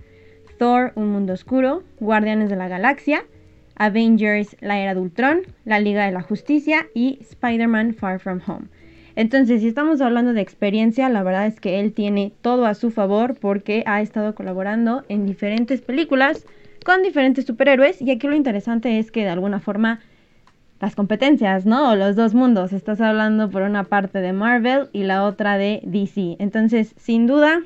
Thor, 0.58 0.92
Un 0.96 1.12
Mundo 1.12 1.34
Oscuro, 1.34 1.84
Guardianes 2.00 2.50
de 2.50 2.56
la 2.56 2.68
Galaxia, 2.68 3.26
Avengers 3.76 4.56
La 4.60 4.80
Era 4.80 4.94
de 4.94 5.02
Ultron, 5.02 5.42
La 5.66 5.80
Liga 5.80 6.06
de 6.06 6.12
la 6.12 6.22
Justicia 6.22 6.88
y 6.94 7.20
Spider-Man 7.22 7.94
Far 7.94 8.20
From 8.20 8.42
Home. 8.48 8.68
Entonces, 9.16 9.62
si 9.62 9.68
estamos 9.68 10.00
hablando 10.02 10.34
de 10.34 10.42
experiencia, 10.42 11.10
la 11.10 11.24
verdad 11.24 11.48
es 11.48 11.60
que 11.60 11.80
él 11.80 11.94
tiene 11.94 12.34
todo 12.42 12.66
a 12.66 12.76
su 12.76 12.92
favor 12.92 13.36
porque 13.40 13.84
ha 13.88 14.02
estado 14.02 14.36
colaborando 14.36 15.04
en 15.10 15.26
diferentes 15.26 15.82
películas 15.82 16.46
con 16.86 17.02
diferentes 17.02 17.46
superhéroes 17.46 18.02
y 18.02 18.12
aquí 18.12 18.28
lo 18.28 18.36
interesante 18.36 19.00
es 19.00 19.12
que 19.12 19.24
de 19.24 19.30
alguna 19.30 19.60
forma 19.60 20.00
las 20.80 20.96
competencias, 20.96 21.66
¿no? 21.66 21.96
Los 21.96 22.16
dos 22.16 22.34
mundos. 22.34 22.74
Estás 22.74 23.02
hablando 23.02 23.50
por 23.50 23.64
una 23.64 23.84
parte 23.84 24.20
de 24.20 24.34
Marvel 24.34 24.90
y 24.94 25.04
la 25.04 25.26
otra 25.26 25.58
de 25.58 25.82
DC. 25.84 26.36
Entonces, 26.40 26.94
sin 26.98 27.26
duda, 27.26 27.62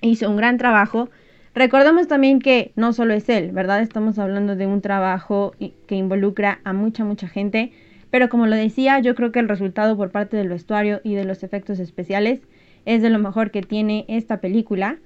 hizo 0.00 0.30
un 0.30 0.36
gran 0.36 0.58
trabajo. 0.58 1.10
Recordemos 1.54 2.06
también 2.08 2.38
que 2.38 2.72
no 2.76 2.92
solo 2.92 3.14
es 3.14 3.28
él, 3.28 3.50
¿verdad? 3.52 3.80
Estamos 3.80 4.18
hablando 4.18 4.56
de 4.56 4.66
un 4.66 4.80
trabajo 4.80 5.54
que 5.86 5.96
involucra 5.96 6.60
a 6.64 6.72
mucha, 6.72 7.04
mucha 7.04 7.28
gente. 7.28 7.72
Pero 8.10 8.28
como 8.28 8.46
lo 8.46 8.56
decía, 8.56 8.98
yo 9.00 9.14
creo 9.14 9.32
que 9.32 9.40
el 9.40 9.48
resultado 9.48 9.96
por 9.96 10.10
parte 10.10 10.36
del 10.36 10.48
vestuario 10.48 11.00
y 11.04 11.14
de 11.14 11.24
los 11.24 11.42
efectos 11.42 11.78
especiales 11.78 12.40
es 12.86 13.02
de 13.02 13.10
lo 13.10 13.18
mejor 13.18 13.50
que 13.50 13.62
tiene 13.62 14.04
esta 14.08 14.40
película. 14.40 14.98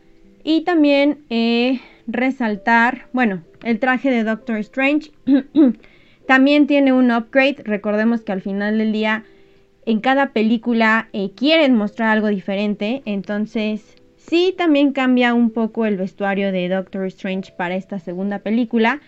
Y 0.44 0.62
también 0.62 1.18
eh, 1.30 1.80
resaltar, 2.06 3.06
bueno, 3.12 3.42
el 3.64 3.78
traje 3.78 4.10
de 4.10 4.24
Doctor 4.24 4.58
Strange 4.58 5.10
también 6.26 6.66
tiene 6.66 6.92
un 6.92 7.10
upgrade. 7.10 7.62
Recordemos 7.64 8.22
que 8.22 8.32
al 8.32 8.42
final 8.42 8.78
del 8.78 8.92
día 8.92 9.24
en 9.86 10.00
cada 10.00 10.30
película 10.30 11.08
eh, 11.12 11.30
quieren 11.34 11.76
mostrar 11.76 12.10
algo 12.10 12.28
diferente. 12.28 13.02
Entonces 13.04 13.96
sí 14.28 14.54
también 14.56 14.92
cambia 14.92 15.34
un 15.34 15.50
poco 15.50 15.86
el 15.86 15.96
vestuario 15.96 16.52
de 16.52 16.68
Doctor 16.68 17.06
Strange 17.06 17.52
para 17.56 17.76
esta 17.76 17.98
segunda 17.98 18.38
película 18.40 19.00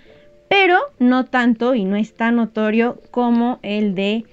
pero 0.49 0.79
no 0.99 1.25
tanto 1.25 1.75
y 1.75 1.85
no 1.85 1.97
es 1.97 2.15
tan 2.15 2.37
notorio 2.37 3.03
como 3.11 3.59
el 3.63 3.95
de 3.95 4.25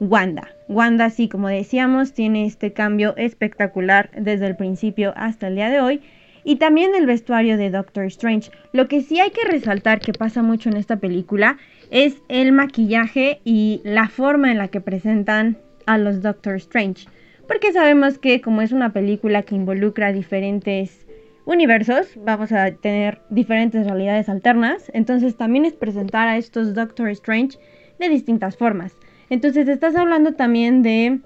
Wanda. 0.00 0.48
Wanda, 0.68 1.10
sí, 1.10 1.28
como 1.28 1.48
decíamos, 1.48 2.12
tiene 2.12 2.44
este 2.44 2.72
cambio 2.72 3.14
espectacular 3.16 4.10
desde 4.14 4.48
el 4.48 4.56
principio 4.56 5.14
hasta 5.16 5.48
el 5.48 5.54
día 5.54 5.70
de 5.70 5.80
hoy. 5.80 6.00
Y 6.44 6.56
también 6.56 6.94
el 6.94 7.06
vestuario 7.06 7.56
de 7.56 7.70
Doctor 7.70 8.04
Strange. 8.04 8.50
Lo 8.72 8.88
que 8.88 9.00
sí 9.00 9.20
hay 9.20 9.30
que 9.30 9.48
resaltar 9.48 10.00
que 10.00 10.12
pasa 10.12 10.42
mucho 10.42 10.68
en 10.68 10.76
esta 10.76 10.96
película 10.96 11.56
es 11.90 12.16
el 12.28 12.52
maquillaje 12.52 13.40
y 13.44 13.80
la 13.84 14.08
forma 14.08 14.50
en 14.50 14.58
la 14.58 14.68
que 14.68 14.80
presentan 14.80 15.56
a 15.86 15.98
los 15.98 16.20
Doctor 16.20 16.56
Strange. 16.56 17.06
Porque 17.52 17.70
sabemos 17.70 18.16
que 18.16 18.40
como 18.40 18.62
es 18.62 18.72
una 18.72 18.94
película 18.94 19.42
que 19.42 19.54
involucra 19.54 20.10
diferentes 20.10 21.06
universos, 21.44 22.08
vamos 22.16 22.50
a 22.50 22.70
tener 22.70 23.20
diferentes 23.28 23.86
realidades 23.86 24.30
alternas, 24.30 24.90
entonces 24.94 25.36
también 25.36 25.66
es 25.66 25.74
presentar 25.74 26.28
a 26.28 26.38
estos 26.38 26.72
Doctor 26.72 27.10
Strange 27.10 27.58
de 27.98 28.08
distintas 28.08 28.56
formas. 28.56 28.96
Entonces 29.28 29.68
estás 29.68 29.96
hablando 29.96 30.32
también 30.32 30.82
de 30.82 31.20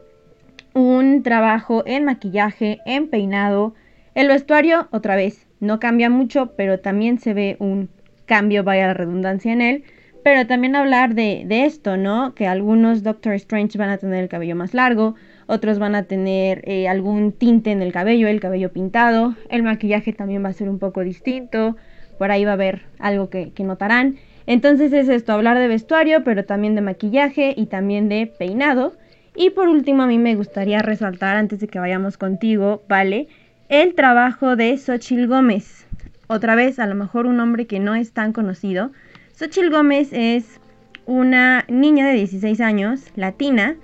un 0.74 1.22
trabajo 1.22 1.84
en 1.86 2.04
maquillaje, 2.04 2.80
en 2.86 3.06
peinado, 3.06 3.74
el 4.16 4.26
vestuario 4.26 4.88
otra 4.90 5.14
vez 5.14 5.46
no 5.60 5.78
cambia 5.78 6.10
mucho, 6.10 6.54
pero 6.56 6.80
también 6.80 7.20
se 7.20 7.34
ve 7.34 7.56
un 7.60 7.88
cambio, 8.24 8.64
vaya 8.64 8.92
redundancia 8.94 9.52
en 9.52 9.60
él. 9.60 9.84
Pero 10.24 10.44
también 10.48 10.74
hablar 10.74 11.14
de, 11.14 11.44
de 11.46 11.66
esto, 11.66 11.96
¿no? 11.96 12.34
Que 12.34 12.48
algunos 12.48 13.04
Doctor 13.04 13.34
Strange 13.34 13.78
van 13.78 13.90
a 13.90 13.98
tener 13.98 14.24
el 14.24 14.28
cabello 14.28 14.56
más 14.56 14.74
largo, 14.74 15.14
otros 15.46 15.78
van 15.78 15.94
a 15.94 16.04
tener 16.04 16.62
eh, 16.68 16.88
algún 16.88 17.32
tinte 17.32 17.70
en 17.70 17.82
el 17.82 17.92
cabello, 17.92 18.28
el 18.28 18.40
cabello 18.40 18.72
pintado, 18.72 19.34
el 19.48 19.62
maquillaje 19.62 20.12
también 20.12 20.44
va 20.44 20.48
a 20.48 20.52
ser 20.52 20.68
un 20.68 20.78
poco 20.78 21.02
distinto, 21.02 21.76
por 22.18 22.30
ahí 22.30 22.44
va 22.44 22.52
a 22.52 22.54
haber 22.54 22.82
algo 22.98 23.30
que, 23.30 23.52
notarán. 23.58 24.16
Entonces 24.46 24.92
es 24.92 25.08
esto, 25.08 25.32
hablar 25.32 25.58
de 25.58 25.68
vestuario, 25.68 26.24
pero 26.24 26.44
también 26.44 26.74
de 26.74 26.80
maquillaje 26.80 27.54
y 27.56 27.66
también 27.66 28.08
de 28.08 28.32
peinado. 28.38 28.94
Y 29.34 29.50
por 29.50 29.68
último 29.68 30.02
a 30.02 30.06
mí 30.06 30.18
me 30.18 30.34
gustaría 30.34 30.80
resaltar, 30.80 31.36
antes 31.36 31.60
de 31.60 31.68
que 31.68 31.78
vayamos 31.78 32.16
contigo, 32.16 32.82
¿vale? 32.88 33.28
El 33.68 33.94
trabajo 33.94 34.56
de 34.56 34.76
Xochil 34.78 35.26
Gómez. 35.26 35.86
Otra 36.28 36.54
vez, 36.54 36.78
a 36.78 36.86
lo 36.86 36.94
mejor 36.94 37.26
un 37.26 37.38
hombre 37.40 37.66
que 37.66 37.78
no 37.78 37.94
es 37.94 38.12
tan 38.12 38.32
conocido. 38.32 38.90
Xochil 39.32 39.70
Gómez 39.70 40.08
es 40.12 40.60
una 41.04 41.64
niña 41.68 42.06
de 42.06 42.14
16 42.14 42.60
años, 42.60 43.12
latina, 43.14 43.76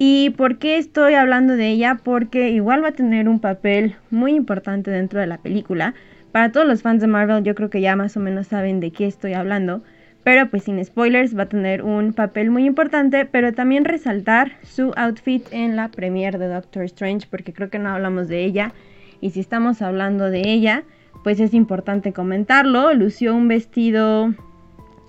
¿Y 0.00 0.30
por 0.30 0.58
qué 0.58 0.78
estoy 0.78 1.14
hablando 1.14 1.56
de 1.56 1.70
ella? 1.70 1.98
Porque 2.02 2.50
igual 2.50 2.84
va 2.84 2.88
a 2.88 2.92
tener 2.92 3.28
un 3.28 3.40
papel 3.40 3.96
muy 4.10 4.32
importante 4.34 4.92
dentro 4.92 5.18
de 5.18 5.26
la 5.26 5.38
película. 5.38 5.94
Para 6.30 6.52
todos 6.52 6.68
los 6.68 6.82
fans 6.82 7.00
de 7.00 7.08
Marvel 7.08 7.42
yo 7.42 7.56
creo 7.56 7.68
que 7.68 7.80
ya 7.80 7.96
más 7.96 8.16
o 8.16 8.20
menos 8.20 8.46
saben 8.46 8.78
de 8.78 8.92
qué 8.92 9.06
estoy 9.08 9.32
hablando. 9.32 9.82
Pero 10.22 10.48
pues 10.50 10.64
sin 10.64 10.84
spoilers 10.84 11.36
va 11.36 11.44
a 11.44 11.48
tener 11.48 11.82
un 11.82 12.12
papel 12.12 12.50
muy 12.50 12.64
importante. 12.64 13.24
Pero 13.24 13.52
también 13.54 13.84
resaltar 13.84 14.52
su 14.62 14.92
outfit 14.96 15.44
en 15.50 15.74
la 15.74 15.88
premiere 15.88 16.38
de 16.38 16.46
Doctor 16.46 16.84
Strange. 16.84 17.26
Porque 17.28 17.52
creo 17.52 17.68
que 17.68 17.80
no 17.80 17.88
hablamos 17.88 18.28
de 18.28 18.44
ella. 18.44 18.72
Y 19.20 19.30
si 19.30 19.40
estamos 19.40 19.82
hablando 19.82 20.30
de 20.30 20.42
ella, 20.48 20.84
pues 21.24 21.40
es 21.40 21.54
importante 21.54 22.12
comentarlo. 22.12 22.94
Lució 22.94 23.34
un 23.34 23.48
vestido... 23.48 24.32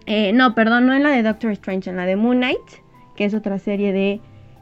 Eh, 0.08 0.34
no, 0.34 0.56
perdón, 0.56 0.88
no 0.88 0.96
en 0.96 1.04
la 1.04 1.12
de 1.12 1.22
Doctor 1.22 1.52
Strange, 1.52 1.92
en 1.92 1.98
la 1.98 2.08
de 2.08 2.16
Moon 2.16 2.38
Knight. 2.38 2.58
Que 3.16 3.26
es 3.26 3.36
otra 3.36 3.60
serie 3.60 3.94
de 3.94 4.22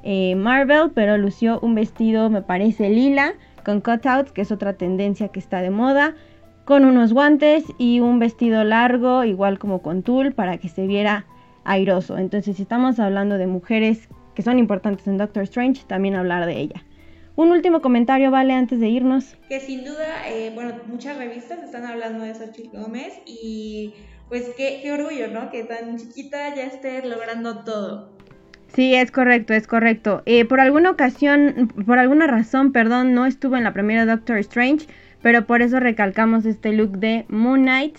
eh, 0.09 0.35
Marvel, 0.35 0.91
pero 0.95 1.17
lució 1.17 1.59
un 1.59 1.75
vestido, 1.75 2.29
me 2.29 2.41
parece, 2.41 2.89
lila, 2.89 3.33
con 3.65 3.81
cutouts, 3.81 4.31
que 4.31 4.39
es 4.39 4.53
otra 4.53 4.71
tendencia 4.77 5.27
que 5.27 5.39
está 5.39 5.61
de 5.61 5.69
moda, 5.69 6.15
con 6.63 6.85
unos 6.85 7.11
guantes 7.11 7.65
y 7.77 7.99
un 7.99 8.17
vestido 8.17 8.63
largo, 8.63 9.25
igual 9.25 9.59
como 9.59 9.81
con 9.81 10.03
tul, 10.03 10.31
para 10.31 10.59
que 10.59 10.69
se 10.69 10.87
viera 10.87 11.25
airoso. 11.65 12.17
Entonces, 12.17 12.55
si 12.55 12.61
estamos 12.61 13.01
hablando 13.01 13.37
de 13.37 13.47
mujeres 13.47 14.07
que 14.33 14.43
son 14.43 14.59
importantes 14.59 15.05
en 15.07 15.17
Doctor 15.17 15.43
Strange, 15.43 15.83
también 15.87 16.15
hablar 16.15 16.45
de 16.45 16.57
ella. 16.57 16.85
Un 17.35 17.51
último 17.51 17.81
comentario, 17.81 18.31
Vale, 18.31 18.53
antes 18.53 18.79
de 18.79 18.87
irnos. 18.87 19.35
Que 19.49 19.59
sin 19.59 19.83
duda, 19.83 20.29
eh, 20.29 20.53
bueno, 20.55 20.75
muchas 20.85 21.17
revistas 21.17 21.61
están 21.63 21.83
hablando 21.83 22.23
de 22.23 22.33
Xochitl 22.33 22.77
Gómez 22.77 23.13
y 23.25 23.93
pues 24.29 24.51
qué, 24.55 24.79
qué 24.81 24.93
orgullo, 24.93 25.27
¿no? 25.27 25.51
Que 25.51 25.65
tan 25.65 25.97
chiquita 25.97 26.55
ya 26.55 26.63
esté 26.63 27.05
logrando 27.05 27.65
todo. 27.65 28.16
Sí, 28.73 28.93
es 28.93 29.11
correcto, 29.11 29.53
es 29.53 29.67
correcto. 29.67 30.23
Eh, 30.25 30.45
por 30.45 30.59
alguna 30.59 30.91
ocasión, 30.91 31.71
por 31.85 31.99
alguna 31.99 32.27
razón, 32.27 32.71
perdón, 32.71 33.13
no 33.13 33.25
estuvo 33.25 33.55
en 33.57 33.63
la 33.63 33.73
primera 33.73 34.05
Doctor 34.05 34.37
Strange, 34.37 34.87
pero 35.21 35.45
por 35.45 35.61
eso 35.61 35.79
recalcamos 35.79 36.45
este 36.45 36.73
look 36.73 36.99
de 36.99 37.25
Moon 37.29 37.61
Knight 37.61 37.97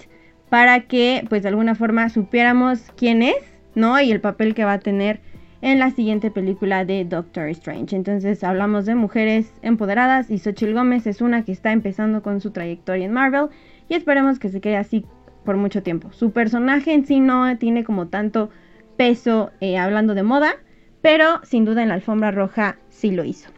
para 0.49 0.81
que, 0.81 1.25
pues 1.29 1.43
de 1.43 1.49
alguna 1.49 1.75
forma, 1.75 2.09
supiéramos 2.09 2.93
quién 2.97 3.23
es, 3.23 3.37
¿no? 3.75 4.01
Y 4.01 4.11
el 4.11 4.21
papel 4.21 4.55
que 4.55 4.65
va 4.65 4.75
a 4.75 4.81
tener 4.81 5.21
en 5.61 5.79
la 5.79 5.91
siguiente 5.91 6.31
película 6.31 6.85
de 6.85 7.05
Doctor 7.05 7.49
Strange. 7.49 7.97
Entonces 7.97 8.45
hablamos 8.45 8.87
de 8.87 8.95
mujeres 8.95 9.53
empoderadas 9.63 10.31
y 10.31 10.39
Xochitl 10.39 10.75
Gómez 10.75 11.07
es 11.07 11.21
una 11.21 11.45
que 11.45 11.53
está 11.53 11.73
empezando 11.73 12.23
con 12.23 12.41
su 12.41 12.53
trayectoria 12.53 13.07
en 13.07 13.13
Marvel 13.13 13.49
y 13.89 13.95
esperemos 13.95 14.39
que 14.39 14.51
se 14.51 14.61
quede 14.61 14.77
así 14.77 15.05
por 15.45 15.57
mucho 15.57 15.83
tiempo. 15.83 16.13
Su 16.13 16.31
personaje 16.31 16.93
en 16.93 17.07
sí 17.07 17.21
no 17.21 17.57
tiene 17.59 17.83
como 17.83 18.09
tanto 18.09 18.51
peso 18.99 19.51
eh, 19.61 19.79
hablando 19.79 20.15
de 20.15 20.25
moda, 20.25 20.57
pero 21.01 21.41
sin 21.45 21.65
duda 21.65 21.83
en 21.83 21.89
la 21.89 21.95
alfombra 21.95 22.33
roja 22.33 22.77
sí 22.91 23.13
lo 23.13 23.25
hizo. 23.25 23.49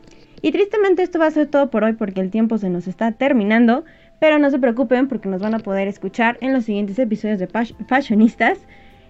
Y 0.42 0.52
tristemente 0.52 1.02
esto 1.02 1.18
va 1.18 1.26
a 1.26 1.30
ser 1.32 1.48
todo 1.48 1.70
por 1.70 1.82
hoy 1.82 1.94
porque 1.94 2.20
el 2.20 2.30
tiempo 2.30 2.58
se 2.58 2.70
nos 2.70 2.86
está 2.86 3.12
terminando, 3.12 3.84
pero 4.20 4.38
no 4.38 4.50
se 4.50 4.58
preocupen 4.58 5.08
porque 5.08 5.28
nos 5.28 5.40
van 5.40 5.54
a 5.54 5.58
poder 5.58 5.88
escuchar 5.88 6.38
en 6.40 6.52
los 6.52 6.64
siguientes 6.64 6.98
episodios 6.98 7.40
de 7.40 7.48
Fashionistas. 7.88 8.58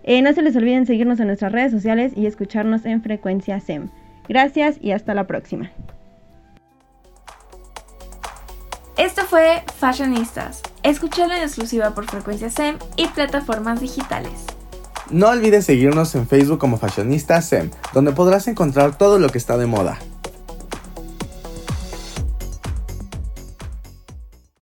Eh, 0.05 0.23
no 0.23 0.33
se 0.33 0.43
les 0.43 0.57
olviden 0.57 0.87
seguirnos 0.87 1.21
en 1.21 1.27
nuestras 1.27 1.53
redes 1.53 1.73
sociales 1.73 2.13
y 2.17 2.27
escucharnos 2.27 2.87
en 2.87 3.03
Frecuencia 3.03 3.61
SEM. 3.61 3.91
Gracias 4.29 4.79
y 4.81 4.93
hasta 4.93 5.15
la 5.15 5.27
próxima. 5.27 5.71
Esto 8.97 9.23
fue 9.23 9.63
Fashionistas. 9.77 10.63
Escuchalo 10.83 11.35
en 11.35 11.43
exclusiva 11.43 11.95
por 11.95 12.07
Frecuencia 12.07 12.51
SEM 12.51 12.77
y 12.97 13.09
plataformas 13.09 13.81
digitales. 13.81 14.47
No 15.11 15.29
olvides 15.29 15.67
seguirnos 15.67 16.15
en 16.15 16.29
Facebook 16.29 16.59
como 16.59 16.79
Fashionista 16.79 17.43
SEM, 17.43 17.71
donde 17.93 18.13
podrás 18.13 18.47
encontrar 18.47 18.97
todo 18.97 19.19
lo 19.19 19.29
que 19.29 19.39
está 19.39 19.59
de 19.59 19.67
moda. 19.67 19.99